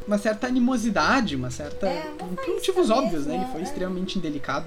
[0.06, 3.34] uma certa animosidade, uma certa É, por motivos óbvios, né?
[3.34, 3.64] Ele mesmo, foi é.
[3.64, 4.66] extremamente indelicado.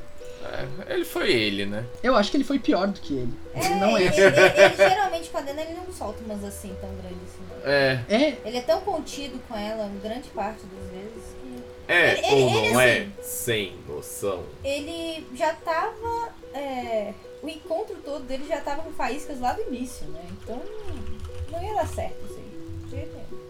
[0.53, 1.85] É, ele foi ele, né?
[2.03, 3.33] Eu acho que ele foi pior do que ele.
[3.53, 4.01] É, Ele não é.
[4.03, 7.41] ele, ele- ele geralmente com a Dena ele não solta umas assim tão grandes assim.
[7.63, 12.27] É, É, Ele é tão contido com ela, grande parte das vezes, que é Ele-
[12.27, 12.97] ele- ou ele, não é?
[12.97, 14.43] assim- Sem noção.
[14.63, 16.33] ele já tava.
[16.53, 20.21] é, o encontro todo dele já tava com faíscas lá do início, né?
[20.43, 20.61] Então
[21.49, 23.41] não ia dar certo de jeito nenhum.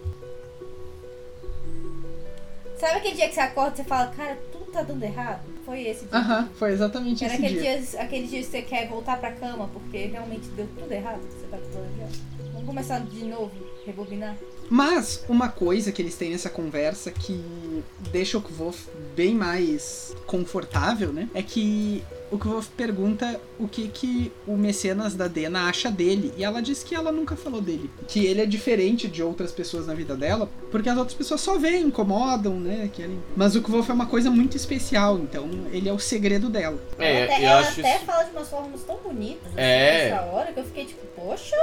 [2.77, 5.41] Sabe aquele dia que você acorda e você fala, cara, tudo tá dando errado?
[5.65, 6.17] Foi esse dia.
[6.17, 7.79] aham, foi exatamente Era esse aquele dia.
[7.79, 11.33] dia, aquele dia que você quer voltar pra cama porque realmente deu tudo errado que
[11.33, 12.17] você tá planejando.
[12.53, 13.51] Vamos começar de novo,
[13.85, 14.35] rebobinar?
[14.69, 21.11] Mas uma coisa que eles têm nessa conversa que deixa o Kvof bem mais confortável,
[21.11, 21.29] né?
[21.33, 26.33] É que o Kvof pergunta o que que o mecenas da Dena acha dele.
[26.37, 27.89] E ela diz que ela nunca falou dele.
[28.07, 31.57] Que ele é diferente de outras pessoas na vida dela, porque as outras pessoas só
[31.57, 32.89] veem, incomodam, né?
[32.93, 33.19] Querem...
[33.35, 36.81] Mas o Kvof é uma coisa muito especial, então ele é o segredo dela.
[36.97, 39.55] É, ela até, eu ela acho até isso- fala de umas formas tão bonitas assim,
[39.57, 40.09] É.
[40.11, 41.55] nessa hora que eu fiquei tipo, poxa,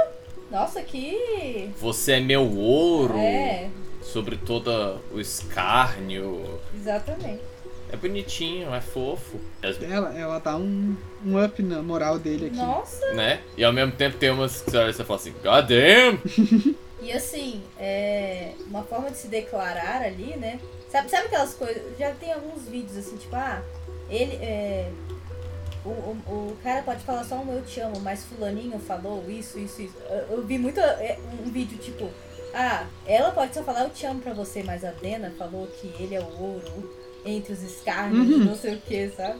[0.51, 1.69] nossa, que.
[1.79, 3.69] Você é meu ouro, É,
[4.01, 6.59] sobre todo o escárnio.
[6.75, 7.41] exatamente.
[7.91, 9.39] É bonitinho, é fofo.
[9.63, 12.55] As- Ela, ela dá um, um up na moral dele aqui.
[12.55, 13.41] Nossa, Né?
[13.57, 16.19] E ao mesmo tempo tem umas que você olha e você fala assim, God damn!
[17.01, 20.59] e assim, é uma forma de se declarar ali, né?
[20.91, 21.81] Sabe, sabe aquelas coisas?
[21.97, 23.61] Já tem alguns vídeos assim, tipo, ah,
[24.09, 24.35] ele.
[24.35, 24.89] É,
[25.85, 26.13] o, o,
[26.51, 29.95] o cara pode falar só um eu te amo, mas fulaninho falou isso, isso, isso.
[30.09, 32.09] Eu, eu vi muito é, um vídeo tipo,
[32.53, 35.87] ah, ela pode só falar eu te amo pra você, mas a Dena falou que
[35.99, 36.98] ele é o ouro
[37.29, 38.41] entre os escárnios Uhum.
[38.41, 39.39] e não sei o que, sabe?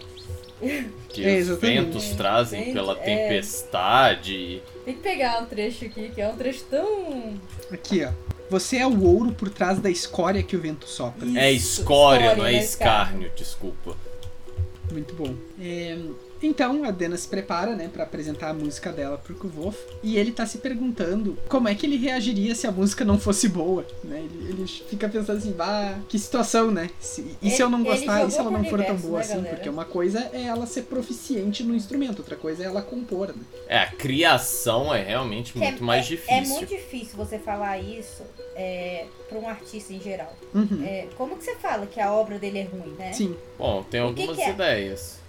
[1.09, 2.95] Que É, os ventos trazem Gente, pela é.
[2.95, 4.61] tempestade.
[4.85, 7.33] Tem que pegar um trecho aqui, que é um trecho tão.
[7.71, 8.11] Aqui, ó.
[8.49, 11.25] Você é o ouro por trás da escória que o vento sopra.
[11.39, 13.95] É Isso, escória, não é né, escárnio, desculpa.
[14.91, 15.35] Muito bom.
[15.61, 15.97] É,
[16.41, 19.77] Então a Dena se prepara, né, para apresentar a música dela pro Kvof.
[20.01, 23.49] E ele tá se perguntando como é que ele reagiria se a música não fosse
[23.49, 24.19] boa, né?
[24.19, 26.89] Ele, ele fica pensando assim, bah, que situação, né?
[26.99, 29.19] Se- e se eu não Ele- ele gostar, e se ela não for tão boa
[29.19, 29.33] né, assim?
[29.35, 29.55] galera?
[29.55, 33.43] Porque uma coisa é ela ser proficiente no instrumento, outra coisa é ela compor, né?
[33.67, 36.35] É, a criação é realmente que é- muito mais é- difícil.
[36.37, 38.23] É muito difícil você falar isso
[38.55, 40.33] é, pra um artista em geral.
[40.53, 40.83] Uhum.
[40.85, 43.11] É, como que você fala que a obra dele é ruim, né?
[43.13, 43.35] Sim.
[43.57, 44.49] Bom, tem O que algumas que é?
[44.51, 45.19] ideias.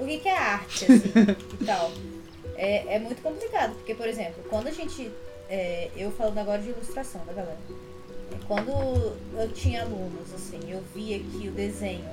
[0.00, 1.12] O que, que é arte, assim,
[1.60, 1.90] e tal?
[2.56, 5.10] É, é muito complicado, porque, por exemplo, quando a gente.
[5.48, 7.56] é, eu falando agora de ilustração, tá, galera?
[8.32, 12.04] É, Quando eu tinha alunos, assim, eu via que o desenho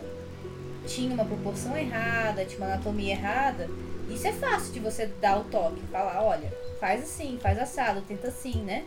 [0.86, 3.70] tinha uma proporção errada, tinha uma anatomia errada,
[4.10, 8.30] isso é fácil de você dar o toque, falar, olha, faz assim, faz assado, tenta
[8.30, 8.86] assim, né?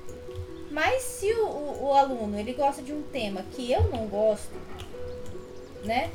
[0.70, 4.52] Mas se o, o, o aluno ele gosta de um tema que eu não gosto,
[5.84, 6.10] né?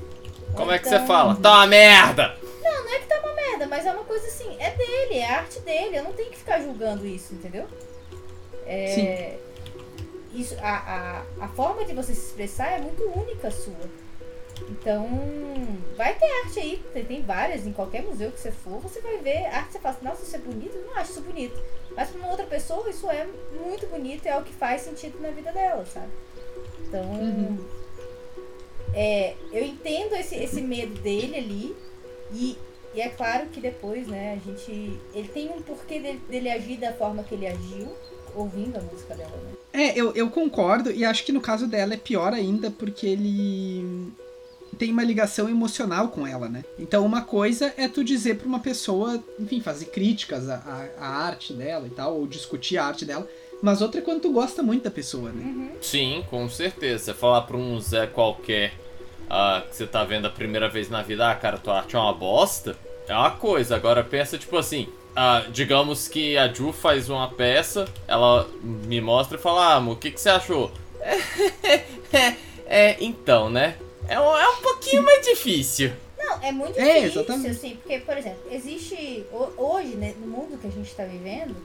[0.53, 1.35] Como Ou é que então- você fala?
[1.35, 2.35] Tá uma merda!
[2.71, 5.37] Não é que tá uma merda, mas é uma coisa assim, é dele, é a
[5.39, 7.67] arte dele, eu não tenho que ficar julgando isso, entendeu?
[8.65, 9.37] É,
[10.33, 14.05] isso, a, a, a forma de você se expressar é muito única sua.
[14.69, 15.07] Então,
[15.97, 19.17] vai ter arte aí, tem, tem várias, em qualquer museu que você for, você vai
[19.17, 20.77] ver arte, você fala assim, nossa, isso é bonito?
[20.77, 21.61] Não acho isso bonito.
[21.95, 25.19] Mas para uma outra pessoa, isso é muito bonito e é o que faz sentido
[25.21, 26.11] na vida dela, sabe?
[26.87, 27.65] Então, Uhum.
[28.93, 31.75] é, eu entendo esse, esse medo dele ali
[32.33, 32.57] e,
[32.93, 34.99] e é claro que depois, né, a gente.
[35.13, 37.87] Ele tem um porquê dele, dele agir da forma que ele agiu,
[38.35, 39.53] ouvindo a música dela, né?
[39.73, 44.13] É, eu, eu concordo, e acho que no caso dela é pior ainda, porque ele
[44.77, 46.63] tem uma ligação emocional com ela, né?
[46.77, 51.07] Então uma coisa é tu dizer pra uma pessoa, enfim, fazer críticas à, à, à
[51.27, 53.27] arte dela e tal, ou discutir a arte dela,
[53.61, 55.71] mas outra é quando tu gosta muito da pessoa, né?
[55.81, 57.13] Sim, com certeza.
[57.13, 58.73] Falar pra um Zé qualquer
[59.29, 61.99] ah, que você tá vendo a primeira vez na vida, ah, cara, tua arte é
[61.99, 62.75] uma bosta,
[63.07, 63.75] é uma coisa.
[63.75, 69.37] Agora pensa, tipo assim, ah, digamos que a Ju faz uma peça, ela me mostra
[69.37, 70.71] e fala, ah, amor, o que, que você achou?
[72.65, 73.75] é, então, né?
[74.07, 75.91] É um, é um pouquinho mais difícil.
[76.17, 77.51] Não, é muito É, difícil, exatamente.
[77.51, 79.25] assim, porque, por exemplo, existe.
[79.31, 81.55] ho- Hoje, né, no mundo que a gente tá vivendo,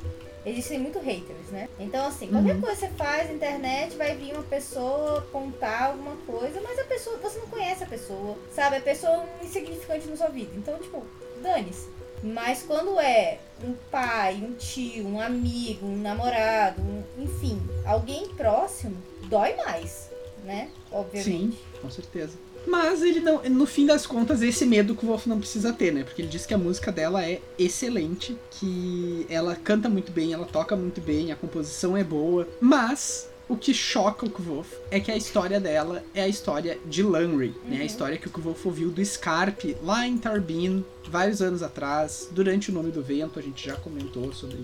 [0.46, 1.68] existem muito haters, né?
[1.78, 2.60] Então, assim, qualquer Uhum.
[2.60, 6.84] coisa que você faz na internet, vai vir uma pessoa apontar alguma coisa, mas a
[6.84, 8.76] pessoa, você não conhece a pessoa, sabe?
[8.76, 10.50] A pessoa é um insignificante na sua vida.
[10.56, 11.04] Então, tipo,
[11.42, 11.88] dane-se.
[12.22, 18.96] Mas quando é um pai, um tio, um amigo, um namorado, um- enfim, alguém próximo,
[19.28, 20.10] dói mais,
[20.44, 20.70] né?
[20.92, 21.24] Obviamente.
[21.54, 22.36] Sim, com certeza.
[22.66, 25.92] Mas ele não, no fim das contas, esse medo que o Wolf não precisa ter,
[25.92, 26.04] né?
[26.04, 30.46] Porque ele diz que a música dela é excelente, que ela canta muito bem, ela
[30.46, 32.46] toca muito bem, a composição é boa.
[32.60, 37.02] Mas o que choca o Kvolf é que a história dela é a história de
[37.02, 37.80] Lanry, né?
[37.80, 42.70] A história que o Kvolf ouviu do Scarpe lá em Tarbin, vários anos atrás, durante
[42.70, 44.58] o Nome do Vento, a gente já comentou sobre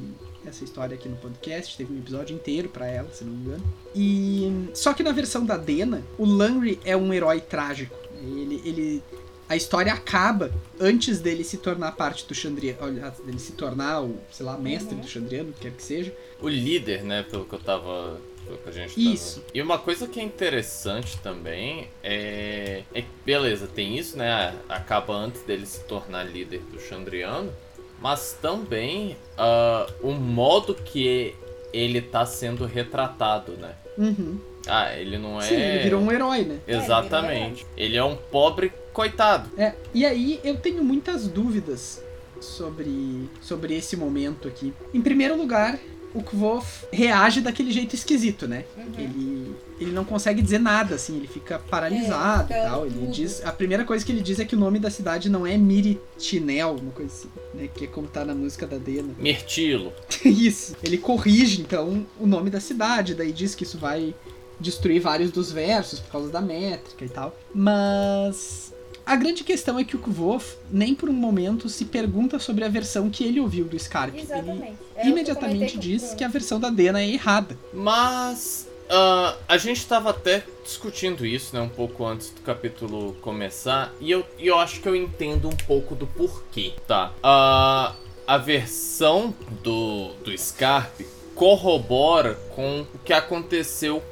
[0.49, 3.65] essa história aqui no podcast, teve um episódio inteiro pra ela, se não me engano.
[3.95, 7.97] E só que na versão da Dena, o Lanry é um herói trágico.
[8.23, 9.03] Ele, ele
[9.49, 14.17] a história acaba antes dele se tornar parte do Chandriano, olha, dele se tornar o,
[14.33, 15.01] sei lá, mestre Uhum.
[15.03, 16.13] do Chandriano, quer que seja.
[16.41, 18.19] O líder, né, pelo que eu tava.
[18.45, 19.41] Pelo que a gente Isso.
[19.41, 19.47] tava.
[19.55, 22.83] E uma coisa que é interessante também é.
[22.95, 24.55] é que, beleza, tem isso, né?
[24.69, 27.53] Acaba antes dele se tornar líder do Chandriano.
[28.01, 31.35] Mas também ah, o modo que
[31.73, 33.75] ele tá sendo retratado, né?
[33.99, 34.39] Uhum.
[34.67, 35.45] Ah, ele não é.
[35.45, 36.59] Sim, ele virou um herói, né?
[36.67, 37.67] Exatamente.
[37.77, 39.51] Ele é um pobre coitado.
[39.57, 42.03] É, e aí eu tenho muitas dúvidas
[42.41, 44.73] sobre, sobre esse momento aqui.
[44.93, 45.79] Em primeiro lugar,
[46.17, 48.65] o Kvof reage daquele jeito esquisito, né?
[48.77, 48.85] Uhum.
[48.99, 52.87] Ele, ele não consegue dizer nada, assim, ele fica paralisado É, e fica tal.
[52.87, 53.45] Ele diz.
[53.45, 56.77] A primeira coisa que ele diz é que o nome da cidade não é Miritinel,
[56.81, 57.69] uma coisa assim, né?
[57.73, 59.15] Que é como tá na música da Dena.
[59.19, 59.93] Mirtilo.
[60.25, 60.75] Isso.
[60.83, 64.15] Ele corrige, então, o nome da cidade, daí diz que isso vai
[64.59, 67.37] destruir vários dos versos por causa da métrica e tal.
[67.55, 68.73] Mas
[69.07, 72.69] a grande questão é que o Kvof nem por um momento se pergunta sobre a
[72.69, 74.21] versão que ele ouviu do Scarpe.
[74.21, 74.77] Exatamente.
[74.97, 77.57] É Ele eu imediatamente diz que a versão da Dena é errada.
[77.73, 83.93] Mas ah, a gente tava até discutindo isso, né, um pouco antes do capítulo começar,
[84.01, 87.13] e eu, eu acho que eu entendo um pouco do porquê, tá?
[87.23, 87.95] Ah,
[88.27, 94.03] a versão do, do Scarpe corrobora com o que aconteceu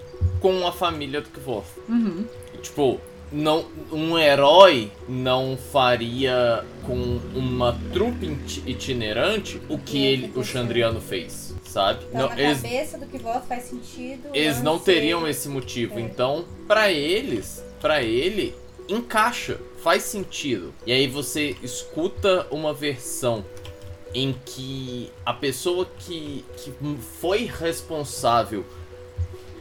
[0.41, 1.67] com a família do Kvof.
[1.89, 2.27] Uhum.
[2.63, 3.01] Tipo,
[3.35, 11.01] não, um herói não faria com uma trupe iti- itinerante o que ele, o Chandriano
[11.01, 12.05] fez, sabe?
[12.07, 14.29] Tá Não, na eles, cabeça do que voto faz sentido.
[14.33, 15.99] eles não teriam esse motivo.
[15.99, 16.03] É.
[16.03, 18.55] Então, pra eles, pra ele,
[18.89, 20.73] encaixa, faz sentido.
[20.87, 23.45] E aí você escuta uma versão
[24.15, 26.73] em que a pessoa que, que
[27.21, 28.65] foi responsável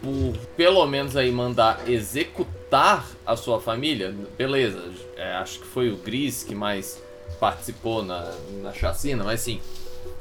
[0.03, 4.83] por pelo menos aí mandar executar a sua família, beleza,
[5.15, 7.01] é, acho que foi o Gris que mais
[7.39, 8.29] participou na,
[8.61, 9.61] na chacina, mas assim,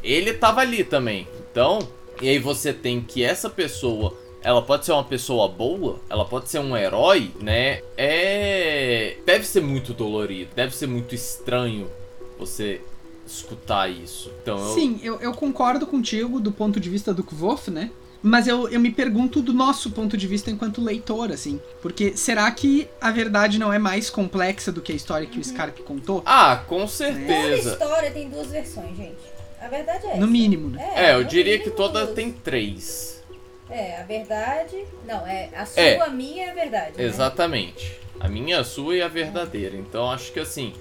[0.02, 1.26] ele tava ali também.
[1.50, 1.80] Então,
[2.20, 6.48] e aí você tem que essa pessoa, ela pode ser uma pessoa boa, ela pode
[6.48, 7.82] ser um herói, né?
[7.96, 9.16] É.
[9.26, 11.90] Deve ser muito dolorido, deve ser muito estranho
[12.38, 12.80] você
[13.26, 14.30] escutar isso.
[14.42, 17.90] Então, eu, Sim, eu, eu concordo contigo do ponto de vista do Kvof, né?
[18.22, 21.60] Mas eu, eu me pergunto do nosso ponto de vista enquanto leitor, assim.
[21.80, 25.44] Porque será que a verdade não é mais complexa do que a história que o
[25.44, 26.22] Scarpe contou?
[26.24, 27.72] Ah, com Toda certeza.
[27.72, 29.16] história tem duas versões, gente.
[29.60, 30.20] A verdade é essa.
[30.20, 30.92] No mínimo, né?
[30.94, 32.14] É, eu no diria que toda duas.
[32.14, 33.22] tem três.
[33.68, 34.84] É, a verdade.
[35.06, 36.00] Não, é a sua, É.
[36.00, 36.98] a minha é a verdade.
[36.98, 37.04] né?
[37.04, 37.98] Exatamente.
[38.20, 39.76] A minha, a sua e a verdadeira.
[39.76, 40.72] Então acho que assim,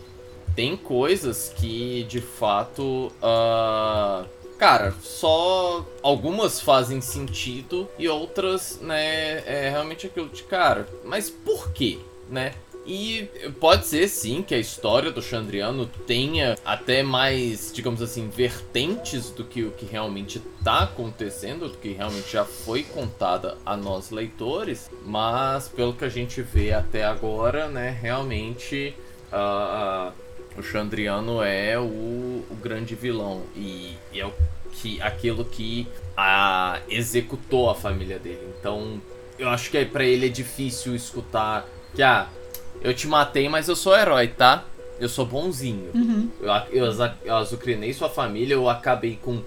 [0.55, 4.25] tem coisas que de fato ah,
[4.61, 11.71] cara, só algumas fazem sentido e outras, né, é realmente aquilo de cara, mas por
[11.71, 11.97] quê,
[12.29, 12.53] né?
[12.85, 13.27] E
[13.59, 19.43] pode ser sim que a história do Chandriano tenha até mais, digamos assim, vertentes do
[19.43, 24.91] que o que realmente está acontecendo, do que realmente já foi contada a nós leitores,
[25.03, 28.95] mas pelo que a gente vê até agora, né, realmente
[29.31, 30.13] uh,
[30.57, 34.33] o Chandriano é o, o grande vilão e, e, é o
[34.71, 38.53] que, aquilo que a, executou a família dele.
[38.59, 39.01] Então
[39.37, 42.27] eu acho que é, para ele é difícil escutar que ah,
[42.81, 44.65] eu te matei, mas eu sou herói, tá?
[44.99, 45.89] Eu sou bonzinho.
[45.93, 46.29] Uhum.
[46.39, 49.41] Eu, eu, eu azucrinei sua família, eu acabei com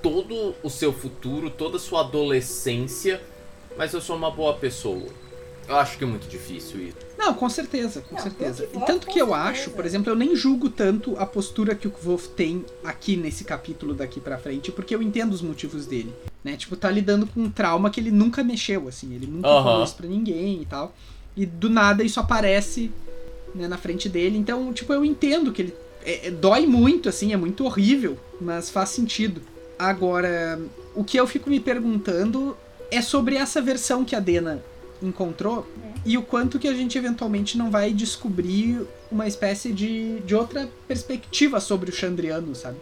[0.00, 3.20] todo o seu futuro, toda a sua adolescência,
[3.76, 5.08] mas eu sou uma boa pessoa.
[5.68, 6.96] Eu acho que é muito difícil isso.
[7.16, 8.66] Não, com certeza, com Não, certeza.
[8.66, 9.48] com E tanto que eu certeza.
[9.48, 13.44] acho, por exemplo, eu nem julgo tanto a postura que o Kvolf tem aqui nesse
[13.44, 16.56] capítulo daqui pra frente, porque eu entendo os motivos dele, né?
[16.56, 19.62] Tipo, tá lidando com um trauma que ele nunca mexeu, assim, ele nunca Aham.
[19.62, 20.94] falou isso pra ninguém e tal.
[21.36, 22.90] E do nada isso aparece
[23.54, 24.36] né, na frente dele.
[24.36, 28.68] Então, tipo, eu entendo que ele é- é- dói muito, assim, é muito horrível, mas
[28.68, 29.40] faz sentido.
[29.78, 30.60] Agora,
[30.94, 32.56] o que eu fico me perguntando
[32.90, 34.62] é sobre essa versão que a Dena
[35.02, 35.66] encontrou
[36.04, 40.68] e o quanto que a gente eventualmente não vai descobrir uma espécie de, de outra
[40.88, 42.76] perspectiva sobre o Chandriano, sabe?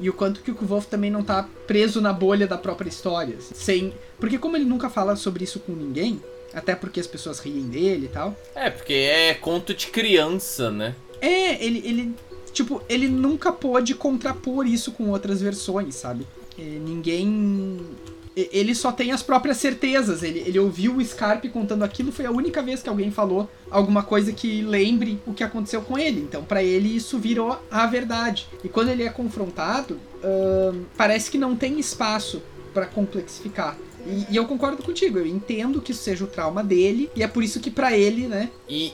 [0.00, 3.36] E o quanto que o Kvolf também não tá preso na bolha da própria história.
[3.38, 3.94] assim, Sem...
[4.18, 6.20] Porque como ele nunca fala sobre isso com ninguém,
[6.52, 8.36] até porque as pessoas riem dele e tal.
[8.54, 10.94] É, porque é conto de criança, né?
[11.20, 12.14] É, ele, ele.
[12.52, 16.26] Tipo, ele nunca pôde contrapor isso com outras versões, sabe?
[16.58, 17.80] É, ninguém.
[18.34, 20.22] Ele só tem as próprias certezas.
[20.22, 24.02] Ele, ele ouviu o Scarpe contando aquilo, foi a única vez que alguém falou alguma
[24.02, 26.20] coisa que lembre o que aconteceu com ele.
[26.20, 28.46] Então, pra ele, isso virou a verdade.
[28.64, 30.00] E quando ele é confrontado,
[30.96, 32.42] parece que não tem espaço
[32.72, 33.76] pra complexificar.
[34.06, 37.28] E, e eu concordo contigo, eu entendo que isso seja o trauma dele, e é
[37.28, 38.92] por isso que pra ele, né, E,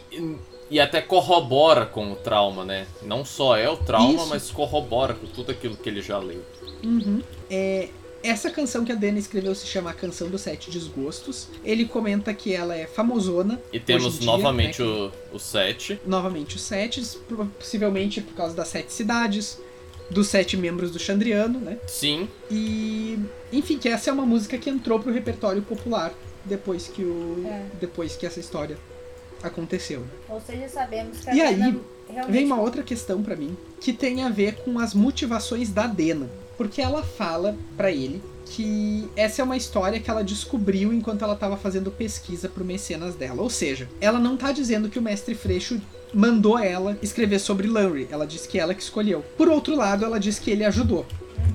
[0.70, 2.86] e até corrobora com o trauma, né?
[3.02, 4.28] Não só é o trauma, Isso.
[4.28, 6.42] mas corrobora com tudo aquilo que ele já leu.
[6.84, 7.22] Uhum.
[7.50, 7.88] É,
[8.28, 11.48] essa canção que a Dana escreveu se chama A Canção dos Sete Desgostos.
[11.64, 13.60] Ele comenta que ela é famosona.
[13.72, 16.00] E temos dia, novamente né, o, o 7.
[16.06, 17.02] Novamente os sete,
[17.58, 19.58] possivelmente por causa das sete cidades,
[20.10, 21.78] dos sete membros do Chandriano, né?
[21.86, 23.18] Sim, E,
[23.52, 26.12] enfim, que essa é uma música que entrou pro repertório popular
[26.44, 27.62] depois que o É.
[27.80, 28.78] depois que essa história
[29.42, 30.04] aconteceu.
[30.28, 32.32] Ou seja, sabemos que a E aí, realmente...
[32.32, 36.28] Vem uma outra questão pra mim que tem a ver com as motivações da Dena,
[36.58, 41.34] porque ela fala pra ele que essa é uma história que ela descobriu enquanto ela
[41.34, 43.42] estava fazendo pesquisa pro mecenas dela.
[43.42, 45.80] Ou seja, ela não tá dizendo que o mestre Freixo
[46.12, 49.22] mandou ela escrever sobre Lanry, ela diz que ela que escolheu.
[49.36, 51.06] Por outro lado, ela diz que ele ajudou.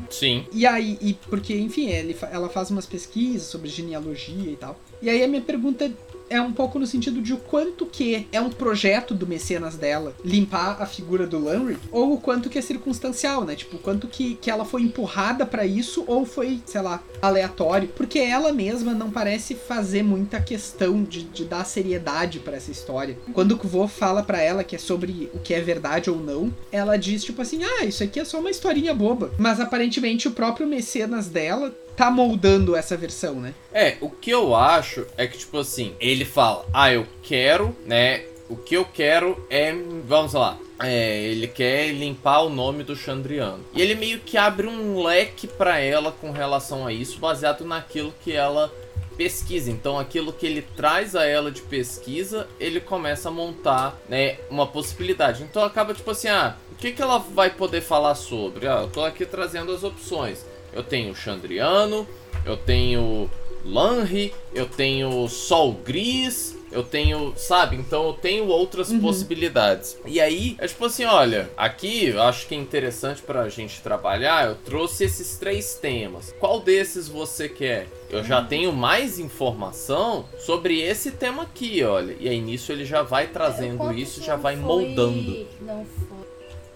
[0.10, 0.46] sim.
[0.54, 4.80] E aí, e porque, enfim, ele, ela faz umas pesquisas sobre genealogia e tal.
[5.02, 5.92] E aí a minha pergunta
[6.30, 10.16] é um pouco no sentido de o quanto que é um projeto do mecenas dela
[10.24, 13.56] limpar a figura do Lanry, ou o quanto que é circunstancial, né?
[13.56, 17.90] Tipo, o quanto que, que ela foi empurrada pra isso, ou foi, sei lá, aleatório.
[17.96, 23.18] Porque ela mesma não parece fazer muita questão de, de dar seriedade pra essa história.
[23.34, 26.54] Quando o Kvo fala pra ela que é sobre o que é verdade ou não,
[26.72, 29.32] ela diz, tipo assim, ah, isso aqui é só uma historinha boba.
[29.38, 33.54] Mas aparentemente o próprio mecenas dela tá moldando essa versão, né?
[33.72, 38.26] É, o que eu acho é que, tipo assim, ele fala, ah, eu quero, né?
[38.50, 39.74] O que eu quero é.
[40.06, 40.58] Vamos lá.
[40.82, 43.64] É, ele quer limpar o nome do Chandriano.
[43.74, 48.14] E ele meio que abre um leque pra ela com relação a isso, baseado naquilo
[48.24, 48.72] que ela
[49.16, 49.72] pesquisa.
[49.72, 54.68] Então, aquilo que ele traz a ela de pesquisa, ele começa a montar, né, uma
[54.68, 55.44] possibilidade.
[55.44, 58.68] Então, acaba tipo assim, ah, o que, que ela vai poder falar sobre?
[58.68, 60.46] Ah, eu tô aqui trazendo as opções.
[60.74, 62.08] Eu tenho Chandriano,
[62.46, 63.30] eu tenho
[63.66, 67.76] Lanri, eu tenho Sol Gris, eu tenho, sabe?
[67.78, 69.96] Então eu tenho outras possibilidades.
[70.06, 74.48] E aí, é tipo assim, olha, aqui eu acho que é interessante pra gente trabalhar,
[74.48, 76.34] eu trouxe esses três temas.
[76.40, 77.88] Qual desses você quer?
[78.10, 82.16] Eu já tenho mais informação sobre esse tema aqui, olha.
[82.20, 85.48] E aí nisso ele já vai trazendo Quanto isso, já vai foi- moldando.
[85.62, 86.13] Não foi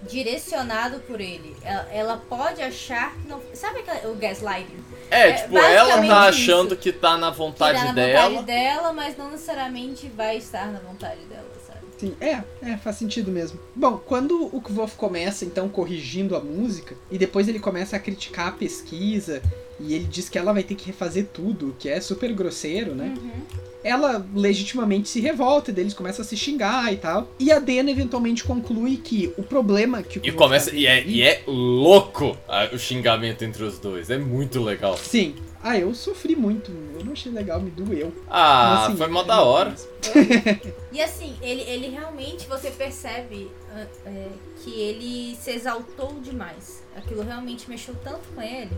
[0.07, 1.55] direcionado por ele.
[1.63, 3.41] Ela, ela pode achar que não.
[3.53, 4.77] Sabe aquela- o gaslighting?
[5.11, 6.13] É, É, tipo, ela tá isso.
[6.13, 8.29] achando que tá na Que vontade dá na dela.
[8.29, 11.79] vontade dela, mas não necessariamente vai estar na vontade dela, sabe?
[11.97, 13.59] Sim, é, é, faz sentido mesmo.
[13.75, 18.49] Bom, quando o Kvof começa, então, corrigindo a música, e depois ele começa a criticar
[18.49, 19.41] a pesquisa,
[19.79, 23.13] e ele diz que ela vai ter que refazer tudo, que é super grosseiro, né?
[23.17, 23.41] Uhum.
[23.87, 27.29] Ela legitimamente se revolta, deles começa a se xingar e tal.
[27.39, 30.75] E a Dena eventualmente conclui que o problema que o E começa.
[30.75, 34.09] E é, e é louco ah, o xingamento entre os dois.
[34.09, 34.97] É muito legal.
[34.97, 35.35] Sim.
[35.63, 36.71] Ah, eu sofri muito.
[36.97, 38.13] Eu não achei legal, me doeu.
[38.29, 39.73] Ah, Assim, foi mó é da hora.
[40.91, 44.27] E assim, ele, ele realmente, você percebe ah, é,
[44.63, 46.83] que ele se exaltou demais.
[46.95, 48.71] Aquilo realmente mexeu tanto com ele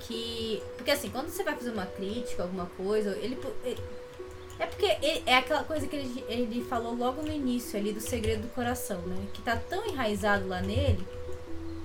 [0.00, 0.62] que.
[0.76, 3.36] Porque assim, quando você vai fazer uma crítica, alguma coisa, ele.
[3.64, 3.78] ele-
[4.58, 8.00] é porque ele- é aquela coisa que ele, ele falou logo no início ali do
[8.00, 9.26] segredo do coração, né?
[9.32, 11.06] Que tá tão enraizado lá nele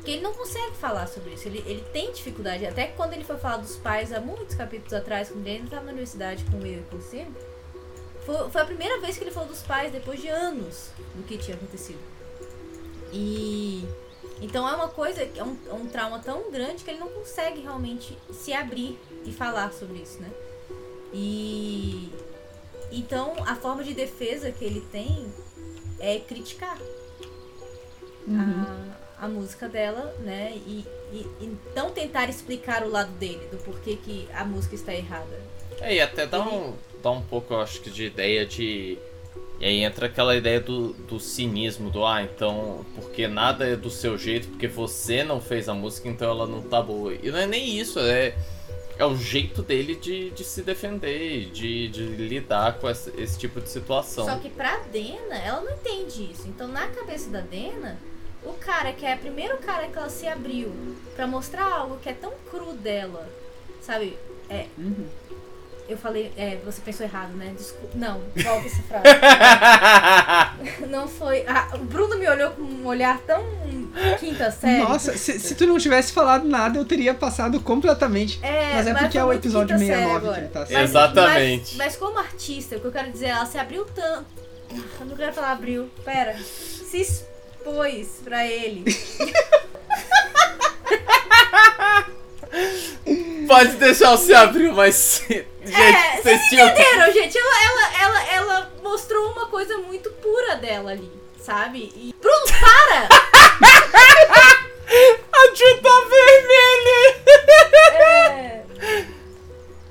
[0.03, 1.47] que ele não consegue falar sobre isso.
[1.47, 2.65] Ele, ele tem dificuldade.
[2.65, 5.86] Até quando ele foi falar dos pais há muitos capítulos atrás, quando ele ainda estava
[5.86, 7.34] na universidade com eu e com Ciro,
[8.26, 11.38] foi, foi a primeira vez que ele falou dos pais depois de anos do que
[11.38, 11.99] tinha acontecido.
[13.11, 13.86] E.
[14.41, 17.61] Então é uma coisa, é um, é um trauma tão grande que ele não consegue
[17.61, 20.30] realmente se abrir e falar sobre isso, né?
[21.13, 22.09] E.
[22.93, 25.27] Então a forma de defesa que ele tem
[25.99, 26.77] é criticar
[28.27, 28.65] Uhum.
[29.19, 30.53] a, a música dela, né?
[30.65, 34.93] E, e, e não tentar explicar o lado dele, do porquê que a música está
[34.93, 35.41] errada.
[35.81, 38.97] É, e até dá um, dá um pouco, eu acho que, de ideia de.
[39.59, 43.89] E aí entra aquela ideia do, do cinismo, do ah, então, porque nada é do
[43.89, 47.13] seu jeito, porque você não fez a música, então ela não tá boa.
[47.13, 48.35] E não é nem isso, é,
[49.03, 53.59] é o jeito dele de, de se defender, de, de lidar com essa- esse tipo
[53.61, 54.25] de situação.
[54.25, 56.47] Só que pra Dena, ela não entende isso.
[56.47, 57.97] Então, na cabeça da Dena,
[58.43, 60.71] o cara que é o primeiro cara que ela se abriu
[61.15, 63.29] pra mostrar algo que é tão cru dela,
[63.81, 64.17] sabe?
[64.49, 65.05] É, Uhum.
[65.87, 67.53] eu falei, é, você pensou errado, né?
[67.57, 67.95] Desculpa.
[67.97, 69.03] Não, volta essa frase.
[70.89, 71.45] não foi.
[71.47, 73.43] Ah, o Bruno me olhou com um olhar tão
[74.19, 74.83] quinta série.
[74.83, 78.39] Nossa, se, se tu não tivesse falado nada, eu teria passado completamente.
[78.41, 80.81] É, Mas é porque é o episódio quinta série 69 que ele tá Mas- sendo.
[80.81, 81.75] Exatamente.
[81.77, 84.25] Mas, mas como artista, o que eu quero dizer, ela se abriu tanto.
[84.99, 86.35] Eu não quero falar abriu, pera.
[86.37, 88.83] Se expôs pra ele.
[93.47, 95.23] Pode deixar você abrir, mas.
[95.27, 96.67] Gente, É, vocês tinham.
[96.69, 97.37] Entenderam, gente?
[97.37, 101.11] Ela, ela, ela, ela mostrou uma coisa muito pura dela ali,
[101.43, 101.91] sabe?
[101.95, 102.13] E.
[102.19, 103.09] Bruno, para!
[105.34, 107.24] A Ju tá vermelha!
[107.95, 108.63] É...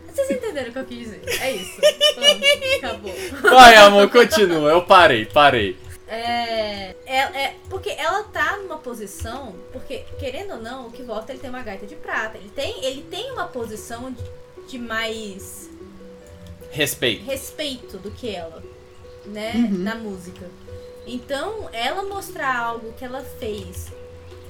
[0.06, 1.22] Vocês entenderam o que eu quis dizer?
[1.40, 1.80] É isso.
[2.14, 3.14] Pronto, acabou.
[3.58, 4.70] Vai, amor, continua.
[4.70, 5.76] Eu parei, parei.
[6.06, 11.32] É, é, é- porque ela tá numa posição, porque querendo ou não, o que volta
[11.32, 12.36] ele tem uma gaita de prata.
[12.36, 14.22] Ele tem, ele tem uma posição de,
[14.68, 15.70] de mais
[16.70, 17.24] Respeito.
[17.24, 18.62] respeito do que ela,
[19.24, 19.78] né, Uhum.
[19.78, 20.46] na música.
[21.06, 23.86] Então, ela mostrar algo que ela fez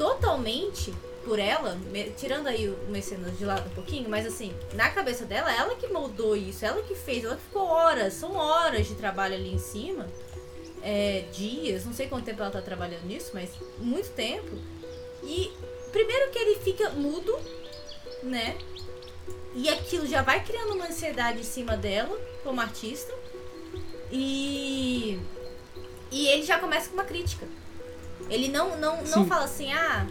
[0.03, 0.93] totalmente
[1.25, 1.79] por ela,
[2.17, 5.87] tirando aí o Mecenas de lado um pouquinho, mas assim, na cabeça dela, ela que
[5.87, 9.61] moldou isso, ela que fez, ela que ficou horas, são horas de trabalho ali em
[9.61, 10.09] cima,
[10.83, 14.51] é, dias, não sei quanto tempo ela tá trabalhando nisso, mas muito tempo.
[15.23, 15.53] E
[15.93, 17.39] primeiro que ele fica mudo,
[18.25, 18.59] né?
[19.55, 23.15] E aquilo já vai criando uma ansiedade em cima dela, como artista.
[24.11, 25.21] E.
[26.11, 27.47] E ele já começa com uma crítica.
[28.31, 30.07] Ele não, não, não fala assim, ah,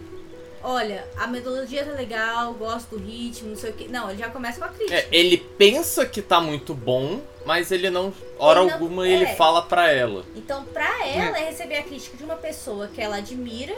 [0.64, 3.88] olha, a metodologia tá legal, gosto do ritmo, não sei o que.
[3.88, 4.96] Não, ele já começa com a crítica.
[4.96, 8.14] É, ele pensa que tá muito bom, mas ele não.
[8.38, 9.12] Hora Ele não- alguma é.
[9.12, 10.24] ele fala pra ela.
[10.36, 13.76] Então, pra ela, é receber a crítica de uma pessoa que ela admira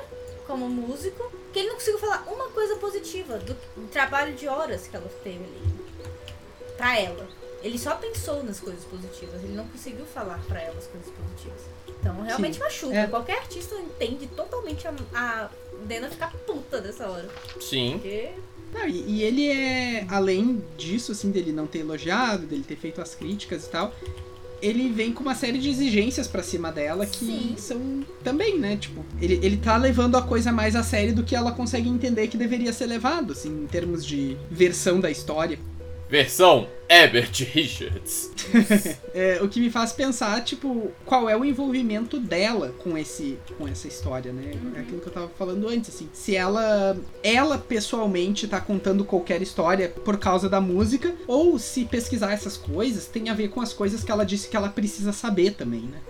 [0.48, 4.88] como músico, que ele não conseguiu falar uma coisa positiva do, do trabalho de horas
[4.88, 5.74] que ela teve ali.
[6.76, 7.28] Pra ela.
[7.64, 11.62] Ele só pensou nas coisas positivas, ele não conseguiu falar pra ela as coisas positivas.
[11.88, 12.94] Então, realmente machuca.
[12.94, 13.08] É.
[13.08, 15.50] Qualquer artista entende totalmente a, a
[15.86, 17.30] Dena ficar puta dessa hora.
[17.62, 17.94] Sim.
[17.94, 18.32] Porque
[18.74, 23.02] Não, e, e ele é, além disso, assim, dele não ter elogiado, dele ter feito
[23.02, 23.94] as críticas e tal,
[24.62, 27.56] ele vem com uma série de exigências pra cima dela que Sim.
[27.58, 28.78] são também, né?
[28.78, 32.28] Tipo, ele, ele tá levando a coisa mais a sério do que ela consegue entender
[32.28, 35.60] que deveria ser levado, assim, em termos de versão da história.
[36.14, 38.32] Versão Herbert Richards.
[39.16, 43.68] É, o que me faz pensar, tipo, qual é o envolvimento dela com esse com
[43.68, 44.54] essa história, né?
[44.76, 46.10] É aquilo que eu tava falando antes, assim.
[46.12, 52.34] Se ela ela pessoalmente tá contando qualquer história por causa da música, ou se pesquisar
[52.34, 55.52] essas coisas tem a ver com as coisas que ela disse que ela precisa saber
[55.54, 56.02] também, né?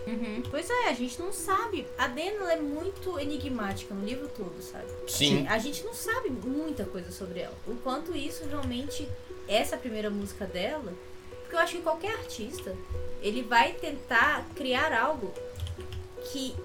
[0.49, 1.85] Pois é, a gente não sabe.
[1.97, 4.85] A Dena ela é muito enigmática no livro todo, sabe?
[5.07, 5.45] Sim.
[5.47, 7.55] A gente não sabe muita coisa sobre ela.
[7.67, 9.05] O quanto isso realmente,
[9.47, 10.93] essa primeira música dela,
[11.41, 12.75] porque eu acho que qualquer artista,
[13.21, 15.33] ele vai tentar criar algo
[16.31, 16.55] que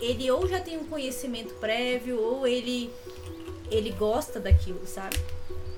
[0.00, 2.92] ele ou já tem um conhecimento prévio, ou ele,
[3.70, 5.16] ele gosta daquilo, sabe?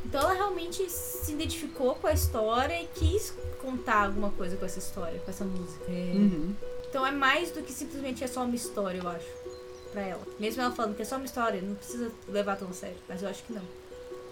[0.05, 4.79] Então ela realmente se identificou com a história e quis contar alguma coisa com essa
[4.79, 5.85] história, com essa música.
[5.89, 6.13] É.
[6.15, 6.55] Uhum.
[6.89, 9.27] Então é mais do que simplesmente é só uma história, eu acho,
[9.93, 10.23] pra ela.
[10.39, 12.97] Mesmo ela falando que é só uma história, não precisa levar tão sério.
[13.07, 13.63] Mas eu acho que não.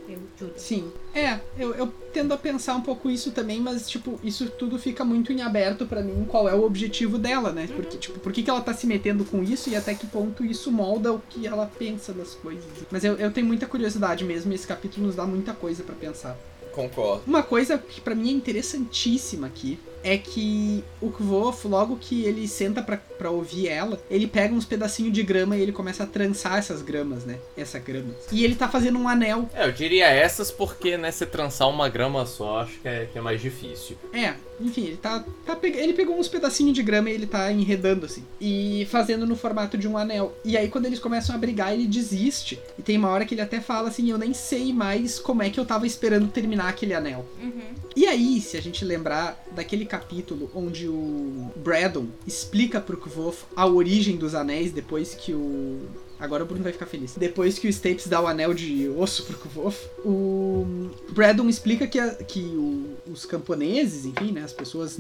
[0.09, 0.51] Eu.
[0.57, 0.91] Sim.
[1.15, 5.05] É, eu, eu tendo a pensar um pouco isso também, mas, tipo, isso tudo fica
[5.05, 7.69] muito em aberto pra mim qual é o objetivo dela, né?
[7.75, 10.45] Porque, tipo, por que, que ela tá se metendo com isso e até que ponto
[10.45, 12.65] isso molda o que ela pensa das coisas.
[12.91, 15.95] Mas eu, eu tenho muita curiosidade mesmo, e esse capítulo nos dá muita coisa pra
[15.95, 16.37] pensar.
[16.73, 17.23] Concordo.
[17.27, 22.47] Uma coisa que pra mim é interessantíssima aqui é que o Kvof, logo que ele
[22.47, 26.07] senta pra, pra ouvir ela, ele pega uns pedacinhos de grama e ele começa a
[26.07, 27.39] trançar essas gramas, né?
[27.57, 28.15] Essa grama.
[28.31, 29.49] E ele tá fazendo um anel.
[29.53, 33.19] É, eu diria essas porque, né, se trançar uma grama só, acho que é, que
[33.19, 33.97] é mais difícil.
[34.13, 35.25] É, enfim, ele tá.
[35.45, 38.25] tá pe- ele pegou uns pedacinhos de grama e ele tá enredando assim.
[38.41, 40.35] E fazendo no formato de um anel.
[40.45, 42.59] E aí, quando eles começam a brigar, ele desiste.
[42.79, 45.51] E tem uma hora que ele até fala assim: Eu nem sei mais como é
[45.51, 47.27] que eu tava esperando terminar aquele anel.
[47.43, 47.61] Uhum.
[47.95, 53.67] E aí, se a gente lembrar daquele capítulo onde o Braddon explica pro Kvof a
[53.67, 55.81] origem dos anéis depois que o.
[56.19, 57.15] Agora o Bruno vai ficar feliz.
[57.17, 60.67] Depois que o Stapes dá o anel de osso pro Kvof, o
[61.11, 64.99] Braddon explica que, a- que o- os camponeses, enfim, né, as pessoas.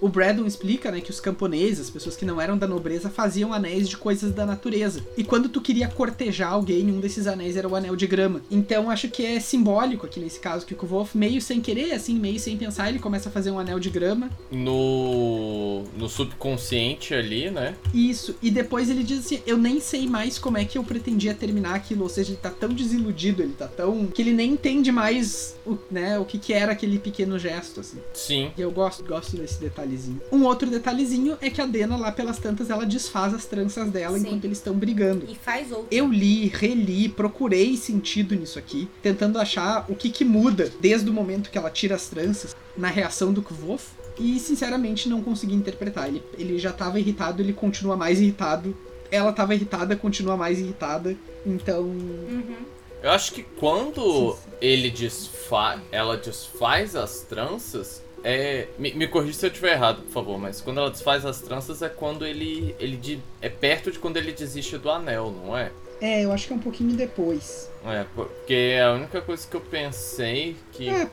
[0.00, 3.52] O Braddon explica, né, que os camponeses, as pessoas que não eram da nobreza, faziam
[3.52, 5.00] anéis de coisas da natureza.
[5.16, 8.40] E quando tu queria cortejar alguém, um desses anéis era o anel de grama.
[8.50, 12.14] Então acho que é simbólico aqui nesse caso que o Kvolf, meio sem querer, assim,
[12.18, 14.30] meio sem pensar, ele começa a fazer um anel de grama.
[14.52, 17.74] No, no subconsciente ali, né?
[17.92, 18.36] Isso.
[18.42, 21.74] E depois ele diz assim: Eu nem sei mais como é que eu pretendia terminar
[21.74, 22.02] aquilo.
[22.02, 24.06] Ou seja, ele tá tão desiludido, ele tá tão.
[24.06, 27.98] que ele nem entende mais o, né, o que, que era aquele pequeno gesto, assim.
[28.12, 28.50] Sim.
[28.56, 30.20] E eu gosto, gosto desse detalhezinho.
[30.32, 34.18] Um outro detalhezinho é que a Dena, lá pelas tantas, ela desfaz as tranças dela
[34.18, 34.26] Sim.
[34.26, 35.26] enquanto eles estão brigando.
[35.28, 35.86] E faz outro.
[35.90, 41.12] Eu li, reli, procurei sentido nisso aqui, tentando achar o que que muda desde o
[41.12, 43.98] momento que ela tira as tranças na reação do Kvof.
[44.20, 46.08] E sinceramente não consegui interpretar.
[46.08, 48.76] Ele, ele já tava irritado, ele continua mais irritado.
[49.10, 51.16] Ela tava irritada, continua mais irritada.
[51.46, 51.80] Então.
[51.82, 52.56] Uhum.
[53.02, 54.02] Eu acho que quando
[54.32, 54.48] Sim, sim.
[54.60, 55.80] ele desfaz.
[55.92, 58.02] Ela desfaz as tranças.
[58.24, 58.66] É.
[58.78, 61.80] Me, me corrija se eu estiver errado, por favor, mas quando ela desfaz as tranças
[61.82, 62.74] é quando ele.
[62.80, 65.70] ele de- é perto de quando ele desiste do anel, não é?
[66.00, 67.68] É, eu acho que é um pouquinho depois.
[67.84, 70.88] É, porque é a única coisa que eu pensei que.
[70.88, 71.08] É,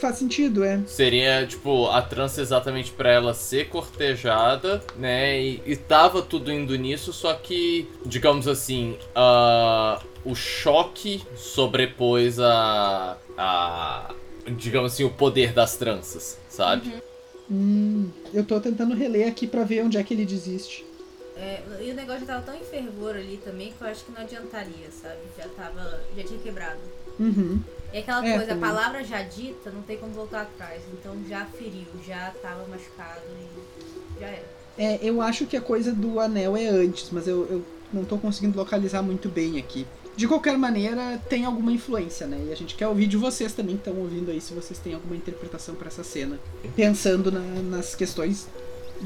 [0.00, 0.80] faz sentido, é.
[0.86, 5.40] Seria, tipo, a trança exatamente pra ela ser cortejada, né?
[5.40, 13.16] E, e tava tudo indo nisso, só que, digamos assim, ah, o choque sobrepôs a,
[13.36, 14.14] a.
[14.56, 16.92] Digamos assim, o poder das tranças, sabe?
[17.50, 20.84] Hum, eu tô tentando reler aqui pra ver onde é que ele desiste.
[21.36, 24.12] É, e o negócio já tava tão em fervor ali também que eu acho que
[24.12, 25.18] não adiantaria, sabe?
[25.36, 26.00] Já tava.
[26.16, 26.78] Já tinha quebrado.
[27.18, 27.60] Uhum.
[27.92, 28.70] E aquela É, coisa, a também.
[28.70, 30.82] palavra já dita, não tem como voltar atrás.
[30.92, 34.44] Então já feriu, já tava machucado e já era.
[34.76, 38.18] É, eu acho que a coisa do anel é antes, mas eu, eu não tô
[38.18, 39.86] conseguindo localizar muito bem aqui.
[40.16, 42.44] De qualquer maneira, tem alguma influência, né?
[42.48, 44.94] E a gente quer ouvir de vocês também que estão ouvindo aí, se vocês têm
[44.94, 46.38] alguma interpretação pra essa cena.
[46.76, 48.46] Pensando na- nas questões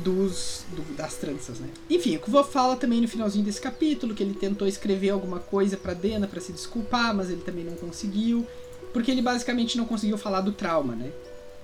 [0.02, 1.68] dos do- das tranças, né?
[1.90, 5.76] Enfim, o Kvo fala também no finalzinho desse capítulo que ele tentou escrever alguma coisa
[5.76, 8.46] pra Dena pra se desculpar, mas ele também não conseguiu,
[8.92, 11.10] porque ele basicamente não conseguiu falar do trauma, né?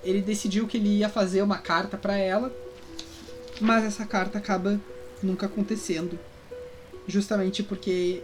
[0.03, 2.53] Ele decidiu que ele ia fazer uma carta pra ela,
[3.59, 4.79] mas essa carta acaba
[5.23, 6.19] nunca acontecendo.
[7.07, 8.21] Justamente porque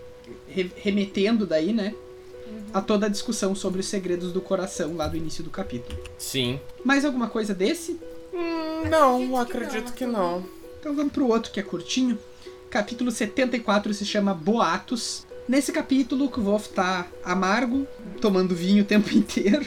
[0.48, 1.94] re- remetendo daí, né,
[2.74, 5.98] a toda a discussão sobre os segredos do coração lá do início do capítulo.
[6.18, 6.60] Sim.
[6.84, 8.00] Mais alguma coisa desse?
[8.34, 10.44] Hum, não, Acredito acredito que que não.
[10.80, 12.18] Então vamos pro outro que é curtinho.
[12.70, 15.26] Capítulo 74 se chama Boatos.
[15.48, 17.86] Nesse capítulo, o Kvof tá amargo,
[18.22, 19.66] tomando vinho o tempo inteiro.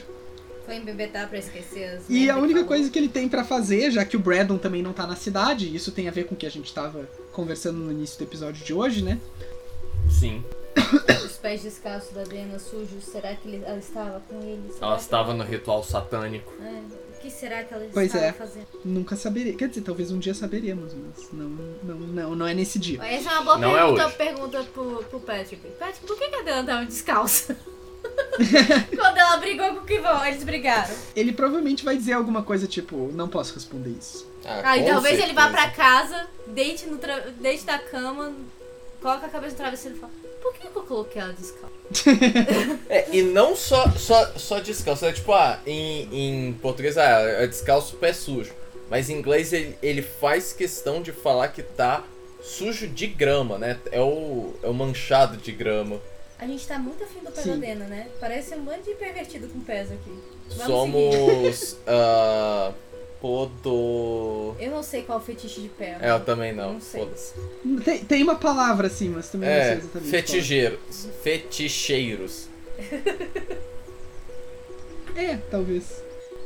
[0.65, 2.69] Foi embebetar pra esquecer as E a única falou.
[2.69, 5.67] coisa que ele tem pra fazer, já que o Braddon também não tá na cidade,
[5.69, 8.25] e isso tem a ver com o que a gente tava conversando no início do
[8.25, 9.21] episódio de hoje, né?
[10.09, 10.43] Sim.
[11.25, 14.73] Os pés descalços da Dena sujos, será que ele- ela estava com ele?
[14.73, 16.51] Será Ela estava no ritual satânico.
[16.62, 16.81] É,
[17.25, 18.33] que será que ela Pois estava é.
[18.33, 18.66] fazendo?
[18.85, 19.55] Nunca saberia.
[19.55, 23.03] Quer dizer, talvez um dia saberemos, mas não, não, não, não é nesse dia.
[23.03, 24.16] Essa é uma boa Não é pergunta, hoje.
[24.16, 25.66] pergunta pro, pro Patrick.
[25.79, 27.57] Patrick, por que, que a Dena tava descalça?
[28.95, 30.95] Quando ela brigou com o Kivon, eles brigaram.
[31.16, 34.29] Ele provavelmente vai dizer alguma coisa tipo, não posso responder isso.
[34.45, 35.62] Aí com talvez ele vá certeza.
[35.62, 37.20] pra casa, deite, no tra...
[37.41, 38.35] deite da cama,
[39.01, 40.12] coloca a cabeça no travesseiro e fala:
[40.45, 41.73] Por que, que eu coloquei ela descalça?
[42.87, 47.47] É, e não só, só, só descalço, é tipo, ah, em, em português, ah, é
[47.47, 48.53] descalço pé sujo.
[48.91, 52.05] Mas em inglês ele, ele faz questão de falar que tá
[52.43, 53.81] sujo de grama, né?
[53.91, 55.99] É o, é o manchado de grama.
[56.39, 57.43] A gente tá muito afim do Sim.
[57.43, 58.09] Pesadena, né?
[58.21, 60.13] Parece um bando de pervertido com pés aqui.
[60.51, 61.79] Vamos Somos.
[63.25, 64.55] podo.
[64.61, 65.97] Eu não sei qual é o fetiche de pé.
[65.99, 66.75] É, eu também não.
[66.75, 67.01] Não sei.
[67.01, 67.33] Foda-se.
[67.83, 70.11] Tem, tem uma palavra assim, mas também não sei É, exatamente.
[70.11, 71.09] feticheiros.
[71.22, 72.49] Feticheiros.
[72.85, 73.59] qual.
[75.16, 76.03] É, talvez.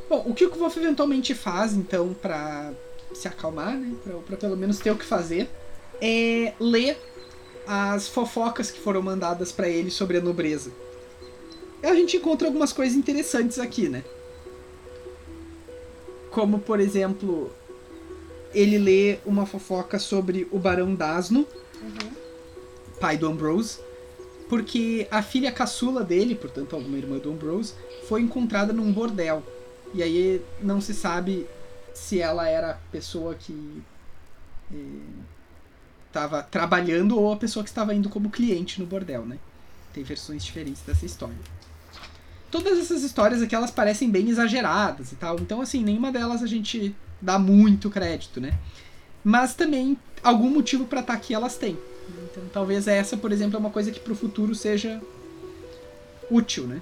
[0.07, 2.71] Bom, o que o Wolf eventualmente faz, então, pra
[3.13, 3.93] se acalmar, né?
[4.03, 5.49] Pra, pra pelo menos ter o que fazer,
[6.01, 6.97] é ler
[7.67, 10.71] as fofocas que foram mandadas pra ele sobre a nobreza.
[11.83, 14.03] E a gente encontra algumas coisas interessantes aqui, né?
[16.31, 17.51] Como, por exemplo,
[18.53, 21.45] ele lê uma fofoca sobre o Barão Dasno,
[22.99, 23.79] pai do Ambrose,
[24.47, 27.73] porque a filha caçula dele, portanto, alguma irmã do Ambrose,
[28.07, 29.43] foi encontrada num bordel.
[29.93, 31.47] E aí não se sabe
[31.93, 33.83] se ela era a pessoa que
[36.07, 39.37] estava trabalhando ou a pessoa que estava indo como cliente no bordel, né?
[39.93, 41.35] Tem versões diferentes dessa história.
[42.51, 46.47] Todas essas histórias aqui elas parecem bem exageradas e tal, então assim, nenhuma delas a
[46.47, 48.57] gente dá muito crédito, né?
[49.23, 51.77] Mas também algum motivo para estar aqui elas têm.
[52.31, 55.01] Então talvez essa, por exemplo, é uma coisa que pro futuro seja
[56.29, 56.81] útil, né?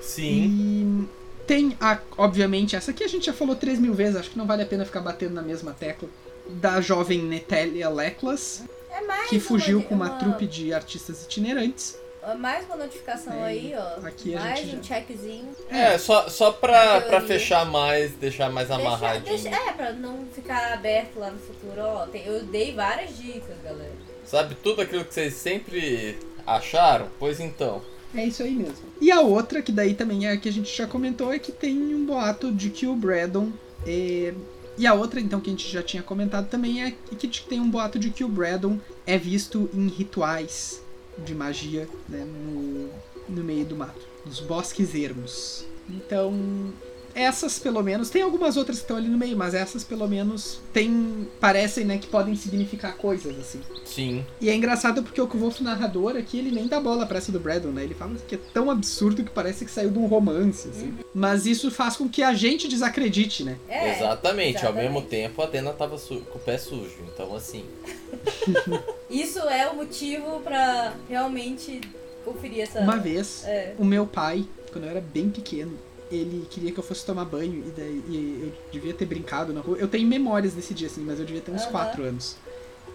[0.00, 0.46] Sim.
[0.46, 4.38] E tem, a, obviamente, essa aqui a gente já falou 3 mil vezes, acho que
[4.38, 6.08] não vale a pena ficar batendo na mesma tecla.
[6.48, 11.96] Da jovem Netélia Leklas, É mais que fugiu uma, com uma trupe de artistas itinerantes.
[12.34, 14.06] Mais uma notificação É, aí, ó.
[14.06, 15.48] aqui mais um já- checkzinho.
[15.68, 19.24] É, só, só pra, pra fechar mais, deixar mais Deixa, amarradinho.
[19.38, 22.06] deixa, é, pra não ficar aberto lá no futuro, ó.
[22.06, 23.92] tem- eu dei várias dicas, galera.
[24.24, 27.08] Sabe tudo aquilo que vocês sempre acharam?
[27.18, 27.82] Pois então.
[28.14, 28.74] É isso aí mesmo.
[29.00, 31.52] E a outra, que daí também é a que a gente já comentou, é que
[31.52, 33.50] tem um boato de que o Braddon.
[33.86, 34.34] é,
[34.78, 37.68] E a outra, então, que a gente já tinha comentado também é que tem um
[37.68, 40.80] boato de que o Braddon é visto em rituais
[41.18, 42.88] de magia né, no,
[43.28, 45.66] no meio do mato, nos bosques ermos.
[45.88, 46.72] Então,
[47.14, 48.10] essas pelo menos.
[48.10, 51.28] Tem algumas outras que estão ali no meio, mas essas pelo menos tem.
[51.40, 53.60] parecem né, que podem significar coisas assim.
[53.84, 54.24] Sim.
[54.40, 57.40] E é engraçado porque o Kvolf narrador aqui, ele nem dá bola pra essa do
[57.40, 57.84] Braddon, né?
[57.84, 60.94] Ele fala que é tão absurdo que parece que saiu de um romance, assim.
[61.14, 63.56] Mas isso faz com que a gente desacredite, né?
[63.68, 64.58] É, exatamente.
[64.58, 64.92] Ao exatamente.
[64.92, 66.98] mesmo tempo, a Atena tava com o pé sujo.
[67.12, 67.64] Então, assim.
[69.10, 71.80] Isso é o motivo pra realmente
[72.24, 72.80] conferir essa.
[72.80, 73.74] Uma vez, É.
[73.78, 75.76] o meu pai, quando eu era bem pequeno,
[76.10, 79.60] ele queria que eu fosse tomar banho e daí e eu devia ter brincado na
[79.60, 79.76] rua.
[79.78, 81.70] Eu tenho memórias desse dia, assim, mas eu devia ter uns Aham.
[81.72, 82.36] 4 anos.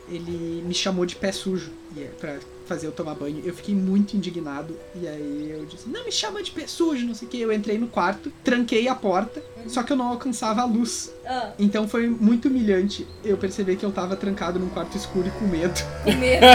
[0.10, 3.42] Ele me chamou de pé sujo e é pra fazer eu tomar banho.
[3.46, 7.14] Eu fiquei muito indignado e aí eu disse: Não me chama de pé sujo, não
[7.16, 7.40] sei o que.
[7.40, 11.12] Eu entrei no quarto, tranquei a porta, só que eu não alcançava a luz.
[11.26, 15.32] Ah, Então foi muito humilhante eu perceber que eu tava trancado num quarto escuro e
[15.32, 15.80] com medo.
[16.04, 16.46] com medo.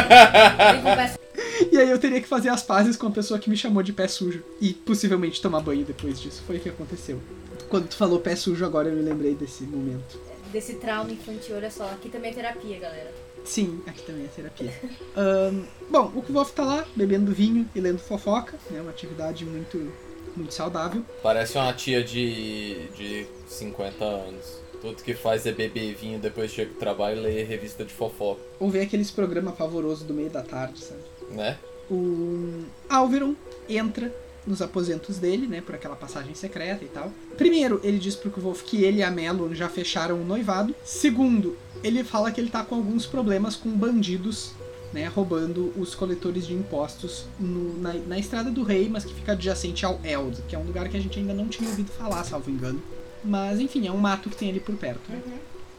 [1.71, 3.93] E aí eu teria que fazer as pazes com a pessoa que me chamou de
[3.93, 4.43] pé sujo.
[4.61, 6.43] E possivelmente tomar banho depois disso.
[6.47, 7.21] Foi o que aconteceu.
[7.69, 10.19] Quando tu falou pé sujo, agora eu me lembrei desse momento.
[10.53, 11.85] Desse trauma infantil, olha só.
[11.85, 13.13] Aqui também é terapia, galera.
[13.45, 14.73] Sim, aqui também é terapia.
[15.17, 18.81] Ahn, bom, o Kvolf tá lá, bebendo vinho e lendo fofoca, né?
[18.81, 19.93] Uma atividade muito,
[20.37, 21.03] muito saudável.
[21.23, 24.61] Parece uma tia de, de 50 anos.
[24.81, 28.41] Tudo que faz é beber vinho, depois chega do trabalho e lê revista de fofoca,
[28.59, 31.01] Ou ver aqueles programas pavorosos do meio da tarde, sabe?
[31.31, 31.59] né?
[31.91, 33.35] o Alveron
[33.69, 34.15] entra
[34.47, 37.13] nos aposentos dele, né, por aquela passagem secreta e tal.
[37.37, 40.75] Primeiro, ele diz pro Kvolf que ele e a Melon já fecharam o noivado.
[40.85, 44.53] Segundo, ele fala que ele tá com alguns problemas com bandidos,
[44.93, 49.33] né, roubando os coletores de impostos no- na, na Estrada do Rei, mas que fica
[49.33, 52.25] adjacente ao Eld, que é um lugar que a gente ainda não tinha ouvido falar,
[52.25, 52.83] salvo engano.
[53.25, 55.01] Mas, enfim, é um mato que tem ali por perto.
[55.11, 55.21] né?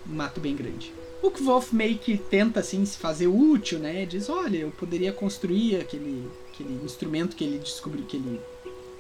[0.10, 0.91] um mato bem grande.
[1.22, 4.04] O Kvolf meio que tenta assim se fazer útil, né?
[4.06, 8.41] Diz, olha, eu poderia construir aquele, aquele instrumento que ele descobriu, que ele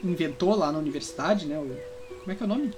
[0.03, 1.57] inventou lá na universidade, né?
[1.57, 1.65] O,
[2.19, 2.71] como é que é o nome?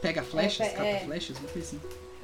[0.00, 1.00] Pega flechas, É, capa é.
[1.04, 1.80] flechas, uma coisa assim.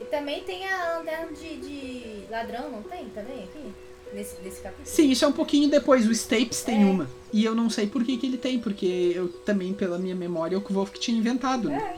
[0.07, 3.73] E também tem a lanterna de, de ladrão, não tem também aqui?
[4.13, 4.87] Nesse, nesse capítulo?
[4.87, 6.07] Sim, isso é um pouquinho depois.
[6.07, 6.85] O Stapes tem É.
[6.87, 7.11] uma.
[7.33, 10.57] E eu não sei por que, que ele tem, porque eu também, pela minha memória,
[10.57, 11.97] o Kvolf que tinha inventado, né?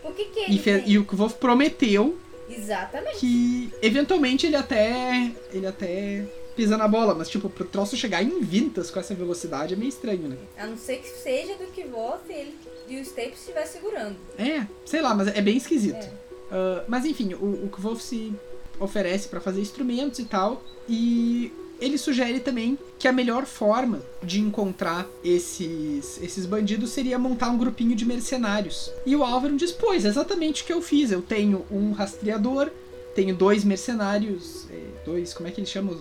[0.00, 2.16] Por que que ele E, e o Kvolf prometeu
[2.48, 3.16] Exatamente.
[3.18, 8.40] que eventualmente ele até ele até pisa na bola, mas tipo, pro troço chegar em
[8.40, 10.36] vintas com essa velocidade é meio estranho, né?
[10.56, 12.54] A não ser que seja do que volte ele
[12.88, 14.16] e o Staples estiver segurando.
[14.38, 15.96] É, sei lá, mas é bem esquisito.
[16.04, 16.27] É.
[16.50, 18.32] Ah, mas enfim, o, o Kvolf se
[18.80, 24.40] oferece pra fazer instrumentos e tal, e ele sugere também que a melhor forma de
[24.40, 28.90] encontrar esses, esses bandidos seria montar um grupinho de mercenários.
[29.06, 31.12] E o Álvaro diz: Pois, exatamente o que eu fiz.
[31.12, 32.70] Eu tenho um rastreador,
[33.14, 35.96] tenho dois mercenários, é, dois, como é que eles chamam?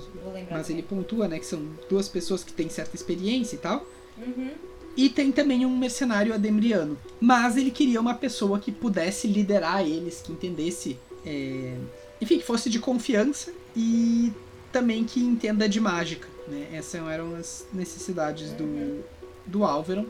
[0.49, 3.85] Mas ele pontua, né, que são duas pessoas que têm certa experiência e tal.
[4.17, 4.51] Uhum.
[4.97, 6.97] E tem também um mercenário ademriano.
[7.21, 10.97] Mas ele queria uma pessoa que pudesse liderar eles, que entendesse.
[11.23, 11.75] é,
[12.19, 14.33] Enfim, que fosse de confiança e
[14.71, 16.27] também que entenda de mágica.
[16.47, 16.67] Né?
[16.73, 19.03] Essas eram as necessidades do,
[19.45, 20.09] do Álvaro.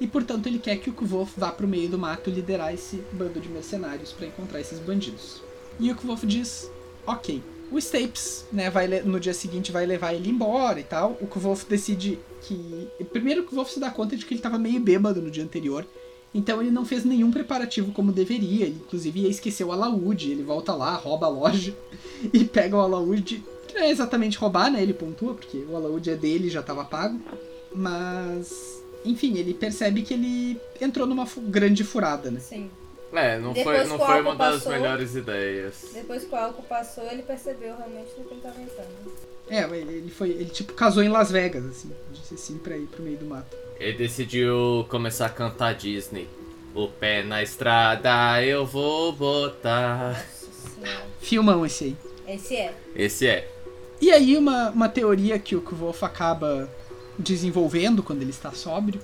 [0.00, 3.40] E portanto ele quer que o Kvolf vá pro meio do mato liderar esse bando
[3.40, 5.42] de mercenários para encontrar esses bandidos.
[5.80, 6.70] E o Kvolf diz:
[7.06, 7.42] ok.
[7.70, 11.18] O Stapes, né, vai, no dia seguinte vai levar ele embora e tal.
[11.20, 12.88] O Kvolf decide que.
[13.12, 15.86] Primeiro o Kvolf se dá conta de que ele tava meio bêbado no dia anterior.
[16.34, 18.66] Então ele não fez nenhum preparativo como deveria.
[18.66, 20.30] Ele inclusive ia esquecer o alaúde.
[20.30, 21.74] Ele volta lá, rouba a loja
[22.32, 23.42] e pega o alaúde.
[23.66, 24.82] Que não é exatamente roubar, né?
[24.82, 27.20] Ele pontua, porque o alaúde é dele já tava pago.
[27.74, 28.82] Mas.
[29.04, 32.40] Enfim, ele percebe que ele entrou numa grande furada, né?
[32.40, 32.68] Sim.
[33.12, 35.74] É, não Depois foi, não foi álcool uma das passou- melhores ideias.
[35.94, 39.12] Depois que o álcool passou, ele percebeu realmente o que ele tava entrando.
[39.48, 40.30] É, ele ele foi.
[40.30, 41.90] Ele tipo casou em Las Vegas, assim.
[42.12, 43.56] Disse sim pra ir pro meio do mato.
[43.80, 46.28] Ele decidiu começar a cantar Disney.
[46.74, 50.08] O pé na estrada eu vou botar.
[50.10, 51.06] Nossa senhora.
[51.20, 51.96] Filmão esse aí.
[52.26, 52.74] Esse é.
[52.94, 53.48] Esse é.
[54.00, 56.68] E aí, uma, uma teoria que o Kvolf acaba
[57.18, 59.00] desenvolvendo quando ele está sóbrio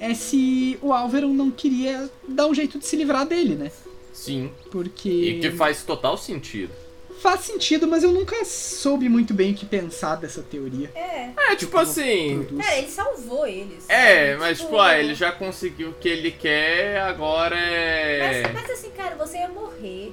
[0.00, 3.70] é se o Álvaro não queria dar um jeito de se livrar dele, né?
[4.12, 4.52] Sim.
[4.70, 5.08] Porque.
[5.08, 6.72] E que faz total sentido.
[7.20, 10.90] Faz sentido, mas eu nunca soube muito bem o que pensar dessa teoria.
[10.94, 11.30] É.
[11.36, 12.44] É, tipo assim.
[12.44, 12.66] Produz.
[12.66, 13.88] Cara, ele salvou eles.
[13.88, 14.40] É, sabe?
[14.40, 18.42] mas tipo, ah, ele já conseguiu o que ele quer, agora é.
[18.42, 20.12] Mas, mas assim, cara, você ia morrer.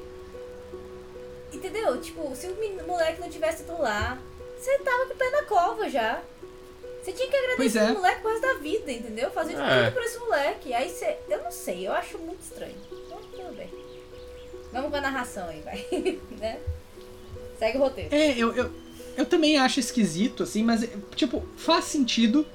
[1.52, 2.00] Entendeu?
[2.00, 4.18] Tipo, se o moleque não tivesse ido lá,
[4.58, 6.22] você tava com o pé na cova já.
[7.04, 7.92] Você tinha que agradecer é.
[7.92, 9.32] o moleque por resto da vida, entendeu?
[9.32, 9.84] Fazer de É.
[9.86, 10.74] tudo por esse moleque.
[10.74, 11.18] Aí você.
[11.30, 12.76] Eu não sei, eu acho muito estranho.
[12.92, 13.70] Então, tudo bem.
[14.72, 15.86] Vamos com a narração aí, vai.
[16.40, 16.60] né?
[17.58, 18.14] Segue o roteiro.
[18.14, 18.72] É, eu, eu,
[19.18, 22.46] eu também acho esquisito, assim, mas, tipo, faz sentido.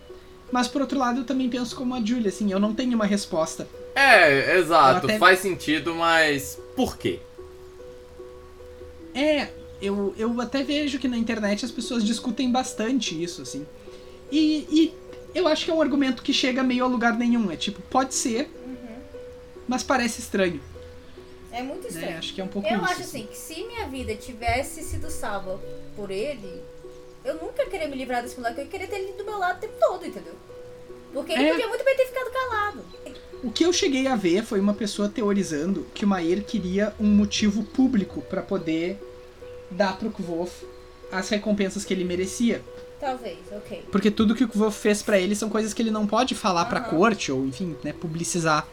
[0.51, 3.05] Mas por outro lado, eu também penso como a Julia, assim, eu não tenho uma
[3.05, 3.67] resposta.
[3.97, 7.19] É, exato, até- faz sentido, mas por quê?
[9.15, 9.49] É,
[9.81, 13.67] eu, eu até vejo que na internet as pessoas discutem bastante isso, assim.
[14.31, 14.95] E, e
[15.35, 17.51] eu acho que é um argumento que chega meio a lugar nenhum.
[17.51, 18.97] É tipo, pode ser, Uhum.
[19.69, 20.61] mas parece estranho.
[21.53, 22.13] É muito estranho.
[22.13, 22.19] Né?
[22.19, 22.85] Acho que é um pouco Eu isso.
[22.93, 25.61] acho assim, que se minha vida tivesse sido salva
[25.95, 26.63] por ele,
[27.25, 29.61] eu nunca queria me livrar desse moleque, eu queria ter ele do meu lado o
[29.61, 30.35] tempo todo, entendeu?
[31.13, 31.51] Porque ele É.
[31.53, 32.85] podia muito bem ter ficado calado.
[33.43, 37.07] O que eu cheguei a ver foi uma pessoa teorizando que o Maier queria um
[37.07, 38.99] motivo público pra poder
[39.71, 40.63] dar pro Kvolf
[41.11, 42.63] as recompensas que ele merecia.
[42.99, 43.85] Talvez, ok.
[43.93, 46.65] Porque tudo que o Kvolf fez pra ele são coisas que ele não pode falar
[46.65, 46.91] pra Aham.
[46.91, 48.67] corte, ou enfim, né, publicizar.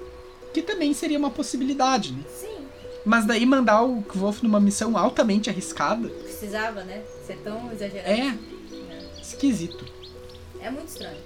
[0.53, 2.23] Que também seria uma possibilidade, né?
[2.29, 2.57] Sim,
[3.03, 6.07] Mas daí mandar o Kvolf numa missão altamente arriscada
[6.43, 7.01] precisava, né?
[7.25, 8.09] Ser tão exagerado.
[8.09, 8.38] é
[9.21, 9.86] esquisito.
[10.59, 11.17] É muito estranho.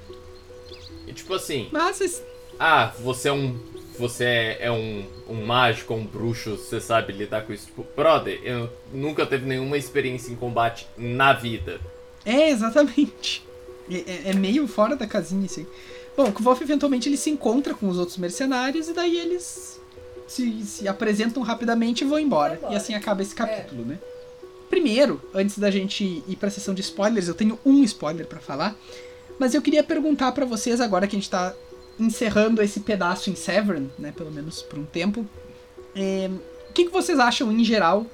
[1.07, 2.23] E tipo assim, Mas
[2.59, 3.59] ah, você é um.
[3.99, 7.65] Você é, é um, um mágico, um bruxo, você sabe lidar com isso.
[7.67, 11.79] Tipo, brother, eu nunca teve nenhuma experiência em combate na vida.
[12.25, 13.43] é exatamente.
[13.89, 15.67] É, é- é meio fora da casinha isso aí.
[16.15, 19.79] Bom, o Kvolf eventualmente ele se encontra com os outros mercenários e daí eles
[20.27, 22.55] se, se apresentam rapidamente e vão embora.
[22.55, 22.73] Embora.
[22.73, 23.97] E assim acaba esse capítulo, né?
[24.69, 28.75] Primeiro, antes da gente ir pra sessão de spoilers, eu tenho um spoiler pra falar.
[29.39, 31.53] Mas eu queria perguntar pra vocês agora que a gente tá
[31.99, 35.25] encerrando esse pedaço em Severn, né, pelo menos por um tempo.
[35.95, 36.29] é,
[36.69, 38.05] o que, que vocês acham em geral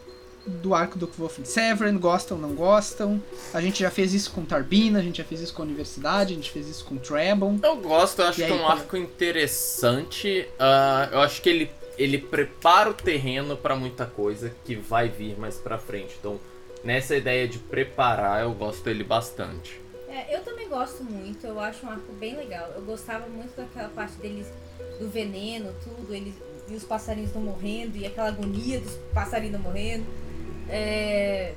[0.46, 1.98] do arco do Kvolf em Severn?
[1.98, 3.22] Gostam, não gostam?
[3.54, 6.32] A gente já fez isso com Tarbina, a gente já fez isso com a Universidade,
[6.34, 7.60] a gente fez isso com Trebon.
[7.62, 10.48] Eu gosto, eu acho E que é aí, um como- arco interessante.
[10.60, 15.38] ah, eu acho que ele, ele prepara o terreno pra muita coisa que vai vir
[15.38, 16.16] mais pra frente.
[16.20, 16.40] Então,
[16.84, 19.80] nessa ideia de preparar, eu gosto dele bastante.
[20.14, 22.72] É, eu também gosto muito, eu acho um arco bem legal.
[22.76, 24.46] Eu gostava muito daquela parte deles,
[25.00, 26.36] do veneno, tudo, eles
[26.70, 30.06] e os passarinhos não morrendo, e aquela agonia dos passarinhos morrendo.
[30.70, 31.56] É,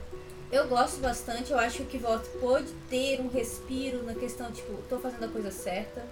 [0.50, 4.72] eu gosto bastante, eu acho que o Kvoth pode ter um respiro na questão, tipo,
[4.88, 6.02] tô fazendo a coisa certa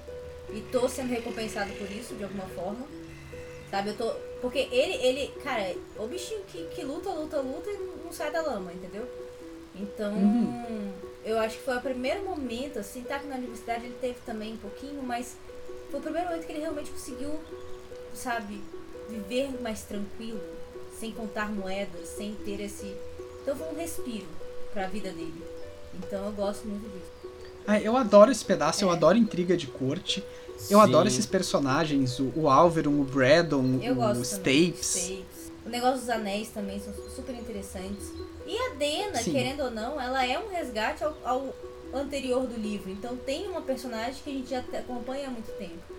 [0.52, 2.86] e tô sendo recompensado por isso, de alguma forma.
[3.70, 4.10] Sabe, eu tô.
[4.42, 8.42] Porque ele, ele, cara, o bichinho que, que luta, luta, luta e não sai da
[8.42, 9.08] lama, entendeu?
[9.74, 10.92] Então, Uhum.
[11.24, 14.54] Eu acho que foi o primeiro momento, assim, tá que na universidade ele teve também
[14.54, 15.36] um pouquinho, mas
[15.90, 17.40] foi o primeiro momento que ele realmente conseguiu,
[18.14, 18.60] sabe,
[19.08, 20.40] viver mais tranquilo,
[20.98, 22.94] sem contar moedas, sem ter esse.
[23.42, 24.26] Então foi um respiro
[24.72, 25.42] pra vida dele.
[25.94, 27.34] Então eu gosto muito disso.
[27.66, 28.92] Ah, eu adoro esse pedaço, eu É.
[28.92, 30.22] adoro intriga de corte.
[30.70, 30.84] Eu Sim.
[30.84, 34.22] adoro esses personagens, o, o Alveron, o Braddon, Eu o.
[34.22, 35.22] Stapes.
[35.64, 38.12] O negócio dos anéis também são super interessantes.
[38.46, 39.32] E a Dena, Sim.
[39.32, 41.54] querendo ou não, ela é um resgate ao, ao
[41.94, 42.90] anterior do livro.
[42.90, 45.94] Então tem uma personagem que a gente já acompanha há muito tempo.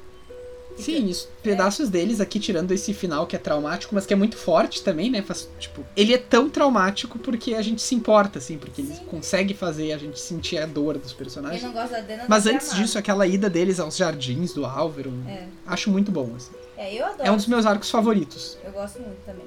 [0.78, 4.36] Sim, isso, pedaços deles aqui, tirando esse final que é traumático, mas que é muito
[4.36, 5.22] forte também, né?
[5.22, 9.06] Faz, tipo, ele é tão traumático porque a gente se importa, assim, porque ele Sim.
[9.06, 11.64] consegue fazer a gente sentir a dor dos personagens.
[11.64, 12.82] não gosta da Dena Mas antes amado.
[12.82, 15.48] disso, aquela ida deles aos jardins do Álvaro, É.
[15.66, 16.52] acho muito bom, assim.
[16.78, 17.24] É, eu adoro.
[17.24, 18.58] É um dos meus arcos favoritos.
[18.62, 19.46] Eu gosto muito também.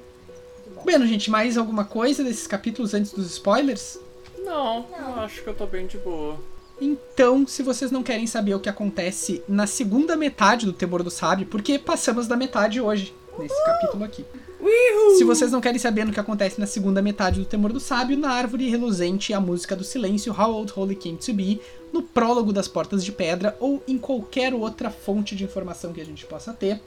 [0.85, 3.99] Bueno, gente, mais alguma coisa desses capítulos antes dos spoilers?
[4.39, 5.17] Não, Não.
[5.17, 6.39] eu acho que eu tô bem de boa.
[6.81, 11.11] Então, se vocês não querem saber o que acontece na segunda metade do Temor do
[11.11, 14.25] Sábio, porque passamos da metade hoje, nesse capítulo aqui.
[15.17, 18.17] Se vocês não querem saber no que acontece na segunda metade do Temor do Sábio,
[18.17, 21.61] na Árvore Reluzente, a música do silêncio, How Old Holy Came to Be,
[21.93, 26.05] no prólogo das Portas de Pedra ou em qualquer outra fonte de informação que a
[26.05, 26.81] gente possa ter,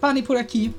[0.00, 0.72] parem por aqui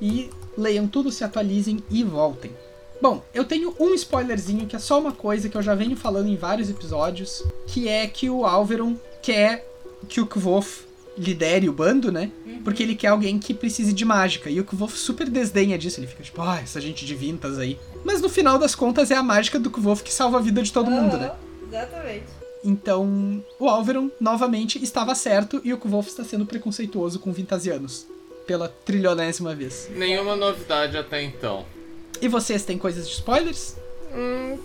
[0.00, 2.52] e leiam tudo, se atualizem e voltem.
[3.00, 6.28] Bom, eu tenho um spoilerzinho que é só uma coisa que eu já venho falando
[6.28, 9.66] em vários episódios, que é que o Alveron quer
[10.08, 10.84] que o Kvof
[11.16, 12.30] lidere o bando, né?
[12.64, 14.48] Porque ele quer alguém que precise de mágica.
[14.48, 16.00] E o Kvof super desdenha disso.
[16.00, 17.78] Ele fica tipo, ah, essa gente de vintas aí.
[18.04, 20.72] Mas no final das contas é a mágica do Kvof que salva a vida de
[20.72, 21.32] todo mundo, né?
[21.68, 22.26] Exatamente.
[22.64, 28.06] Então, o Alveron novamente estava certo e o Kvof está sendo preconceituoso com vintasianos.
[28.46, 29.88] Pela trilionésima vez.
[29.90, 31.64] Nenhuma novidade até então.
[32.20, 33.76] E vocês têm coisas de spoilers?
[34.14, 34.58] Hum,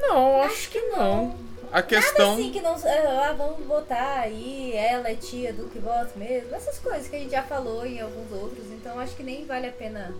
[0.00, 1.36] não, acho, que não.
[1.72, 2.34] A questão.
[2.34, 2.74] Assim que não.
[2.74, 6.54] Ah, vamos botar aí, ela é tia do que vota mesmo.
[6.54, 8.64] Essas coisas que a gente já falou em alguns outros.
[8.72, 10.14] Então acho que nem vale a pena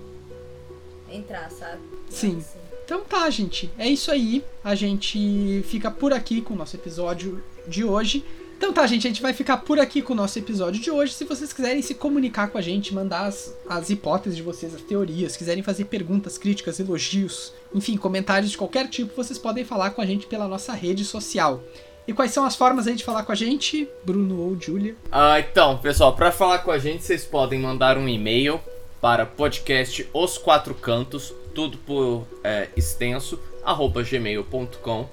[1.11, 1.81] entrar, sabe?
[2.11, 2.39] Sim.
[2.39, 2.59] Assim.
[2.85, 3.70] Então tá, gente.
[3.79, 4.45] É isso aí.
[4.62, 8.24] A gente fica por aqui com o nosso episódio de hoje.
[8.59, 9.06] Então tá, gente.
[9.06, 11.14] A gente vai ficar por aqui com o nosso episódio de hoje.
[11.14, 14.82] Se vocês quiserem se comunicar com a gente, mandar as, as hipóteses de vocês, as
[14.82, 20.02] teorias, quiserem fazer perguntas, críticas, elogios, enfim, comentários de qualquer tipo, vocês podem falar com
[20.02, 21.62] a gente pela nossa rede social.
[22.06, 24.96] E quais são as formas aí de falar com a gente, Bruno ou Julia?
[25.12, 28.61] Ah, então, pessoal, para falar com a gente, vocês podem mandar um e-mail
[29.00, 35.09] para podcast Os Quatro Cantos, tudo por é, extenso, arroba gmail.com.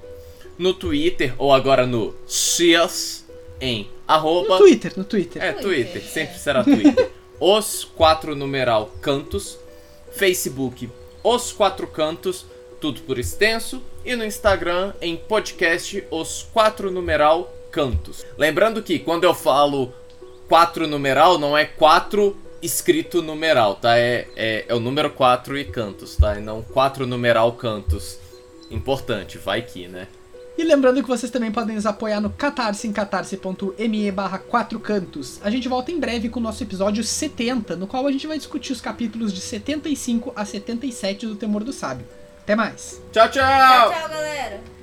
[0.58, 3.25] No Twitter, ou agora no Cias,
[3.60, 4.54] em arroba...
[4.54, 5.42] No Twitter, no Twitter.
[5.42, 7.10] É, Twitter, Twitter, sempre será Twitter.
[7.40, 9.58] Os Quatro Numeral Cantos.
[10.12, 10.88] Facebook,
[11.22, 12.46] Os Quatro Cantos,
[12.80, 13.82] tudo por extenso.
[14.04, 18.24] E no Instagram, em podcast Os Quatro Numeral Cantos.
[18.38, 19.92] Lembrando que quando eu falo
[20.48, 23.98] quatro numeral, não é quatro escrito numeral, tá?
[23.98, 26.38] É, é, é o número 4 e cantos, tá?
[26.38, 28.18] E não quatro numeral cantos.
[28.70, 30.08] Importante, vai que, né?
[30.58, 35.38] E lembrando que vocês também podem nos apoiar no Catarse em catarse.me barra 4 cantos.
[35.42, 38.38] A gente volta em breve com o nosso episódio 70, no qual a gente vai
[38.38, 42.06] discutir os capítulos de 75 a 77 do Temor do Sábio.
[42.42, 43.02] Até mais!
[43.12, 43.42] Tchau, tchau!
[43.42, 44.75] Tchau, tchau, galera.